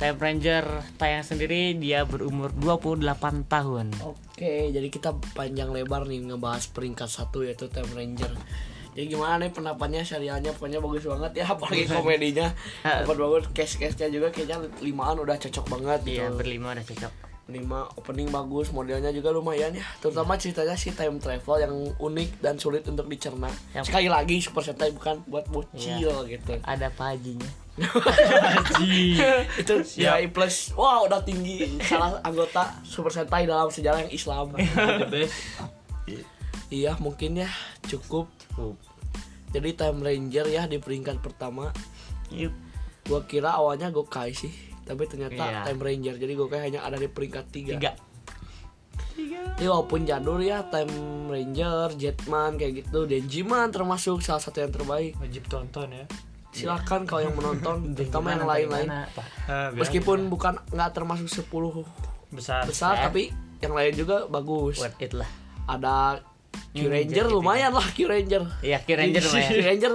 Time 0.00 0.16
Ranger 0.16 0.64
tayang 0.96 1.20
sendiri 1.20 1.76
dia 1.76 2.08
berumur 2.08 2.48
28 2.56 3.04
tahun. 3.44 3.92
Oke, 4.00 4.72
jadi 4.72 4.88
kita 4.88 5.12
panjang 5.36 5.68
lebar 5.68 6.08
nih 6.08 6.24
ngebahas 6.24 6.72
peringkat 6.72 7.04
satu 7.04 7.44
yaitu 7.44 7.68
Time 7.68 7.92
Ranger. 7.92 8.32
Jadi 8.90 9.06
gimana 9.06 9.36
nih 9.38 9.52
pendapatnya 9.52 10.00
serialnya 10.00 10.50
pokoknya 10.50 10.80
bagus 10.80 11.04
banget 11.04 11.32
ya 11.36 11.46
apalagi 11.46 11.84
komedinya 11.94 12.48
dapat 12.82 13.12
bagus 13.14 13.44
case-case-nya 13.52 14.08
juga 14.08 14.32
kayaknya 14.32 14.56
limaan 14.80 15.20
udah 15.20 15.36
cocok 15.36 15.68
banget 15.68 16.00
gitu. 16.02 16.16
Iya, 16.18 16.32
berlima 16.32 16.72
udah 16.72 16.86
cocok. 16.86 17.12
lima 17.50 17.82
opening 17.98 18.30
bagus 18.30 18.70
modelnya 18.70 19.10
juga 19.10 19.34
lumayan 19.34 19.74
ya 19.74 19.82
terutama 19.98 20.38
ceritanya 20.38 20.78
si 20.78 20.94
time 20.94 21.18
travel 21.18 21.58
yang 21.58 21.74
unik 21.98 22.38
dan 22.38 22.54
sulit 22.54 22.86
untuk 22.86 23.10
dicerna 23.10 23.50
Yang- 23.74 23.90
sekali 23.90 24.06
lagi 24.06 24.38
Super 24.38 24.62
Sentai 24.62 24.94
bukan 24.94 25.18
buat 25.26 25.50
bocil 25.50 26.14
gitu 26.30 26.52
Ada 26.62 26.94
pajinya. 26.94 27.50
Itu 29.56 29.74
ya 29.96 30.18
plus 30.28 30.74
wow 30.74 31.06
udah 31.06 31.22
tinggi 31.22 31.80
salah 31.80 32.18
anggota 32.20 32.76
Super 32.82 33.10
Sentai 33.10 33.44
dalam 33.44 33.68
sejarah 33.68 34.04
yang 34.04 34.12
Islam 34.12 34.52
The 35.00 35.08
best. 35.08 35.34
iya 36.68 36.94
mungkin 36.96 37.38
ya 37.38 37.50
cukup 37.86 38.26
jadi 39.50 39.70
Time 39.74 40.00
Ranger 40.00 40.46
ya 40.46 40.62
di 40.64 40.78
peringkat 40.78 41.18
pertama 41.18 41.70
Yup. 42.30 42.54
gua 43.06 43.24
kira 43.24 43.54
awalnya 43.54 43.90
Gokai 43.90 44.30
sih 44.30 44.52
tapi 44.80 45.06
ternyata 45.06 45.38
Iya. 45.40 45.62
Time 45.66 45.80
Ranger 45.80 46.14
jadi 46.16 46.32
Gokai 46.34 46.60
hanya 46.66 46.82
ada 46.82 46.94
di 46.94 47.06
peringkat 47.06 47.44
tiga. 47.50 47.74
Tiga. 47.74 47.92
Walaupun 49.60 50.02
jadul 50.02 50.40
ya 50.40 50.64
Time 50.64 50.90
Ranger, 51.28 51.92
Jetman 51.92 52.56
kayak 52.56 52.82
gitu, 52.82 53.04
Denjiman 53.04 53.68
termasuk 53.68 54.18
salah 54.18 54.40
satu 54.40 54.58
yang 54.58 54.72
terbaik. 54.72 55.12
wajib 55.20 55.44
tonton 55.46 55.92
ya 55.92 56.06
Silakan 56.50 57.06
kalau 57.06 57.22
yang 57.22 57.34
menonton, 57.34 57.76
terutama 57.96 58.34
yang 58.34 58.46
lain-lain. 58.46 58.88
biar 58.90 59.70
Meskipun 59.74 60.26
bukan 60.26 60.58
nggak 60.70 60.90
termasuk 60.90 61.26
10 61.26 61.86
besar 62.30 62.62
besar, 62.62 62.94
Set. 62.94 63.04
tapi 63.10 63.22
yang 63.60 63.74
lain 63.74 63.92
juga 63.94 64.26
bagus. 64.26 64.78
Worth 64.78 64.98
it 65.02 65.12
lah. 65.14 65.28
Ada 65.66 66.22
Q 66.70 66.86
Ninja 66.86 66.90
Ranger 66.90 67.26
gitu 67.26 67.34
lumayan 67.34 67.72
lah 67.74 67.86
Q 67.90 67.98
Ranger. 68.06 68.42
Iya, 68.62 68.78
Q 68.82 68.88
Ranger 68.94 69.22
Q 69.22 69.26
lumayan. 69.30 69.62
Ranger, 69.66 69.92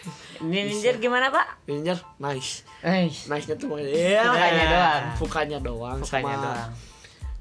Ninja 0.48 0.90
gimana, 0.96 1.26
Pak? 1.32 1.46
Ranger 1.66 1.98
nice. 2.20 2.62
Eh, 2.78 3.10
Nice-nya 3.10 3.58
tuh 3.58 3.74
Iya, 3.74 4.22
Mukanya 4.30 4.64
doang. 4.70 5.04
Mukanya 5.18 5.58
doang 5.58 5.98
Bukannya 5.98 6.30
sama 6.30 6.44
doang. 6.46 6.70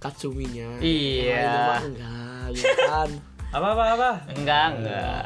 Katsuminya. 0.01 0.67
Iya. 0.81 1.45
Mah 1.45 1.81
enggak, 1.85 2.45
gitu 2.57 2.83
kan. 2.89 3.09
apa 3.55 3.67
apa 3.73 3.83
apa 3.95 4.09
Enggak, 4.35 4.67
enggak. 4.75 5.23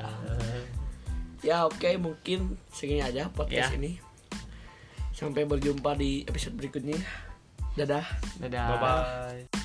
Ya 1.42 1.66
oke 1.66 1.98
mungkin 1.98 2.58
segini 2.70 3.02
aja 3.02 3.30
podcast 3.34 3.74
Ya. 3.74 3.78
ini. 3.78 3.98
Sampai 5.14 5.46
berjumpa 5.46 5.98
di 5.98 6.26
episode 6.26 6.58
berikutnya. 6.58 6.98
Dadah. 7.78 8.06
Dadah. 8.42 8.66
bye 8.68 8.80
bye 8.80 9.61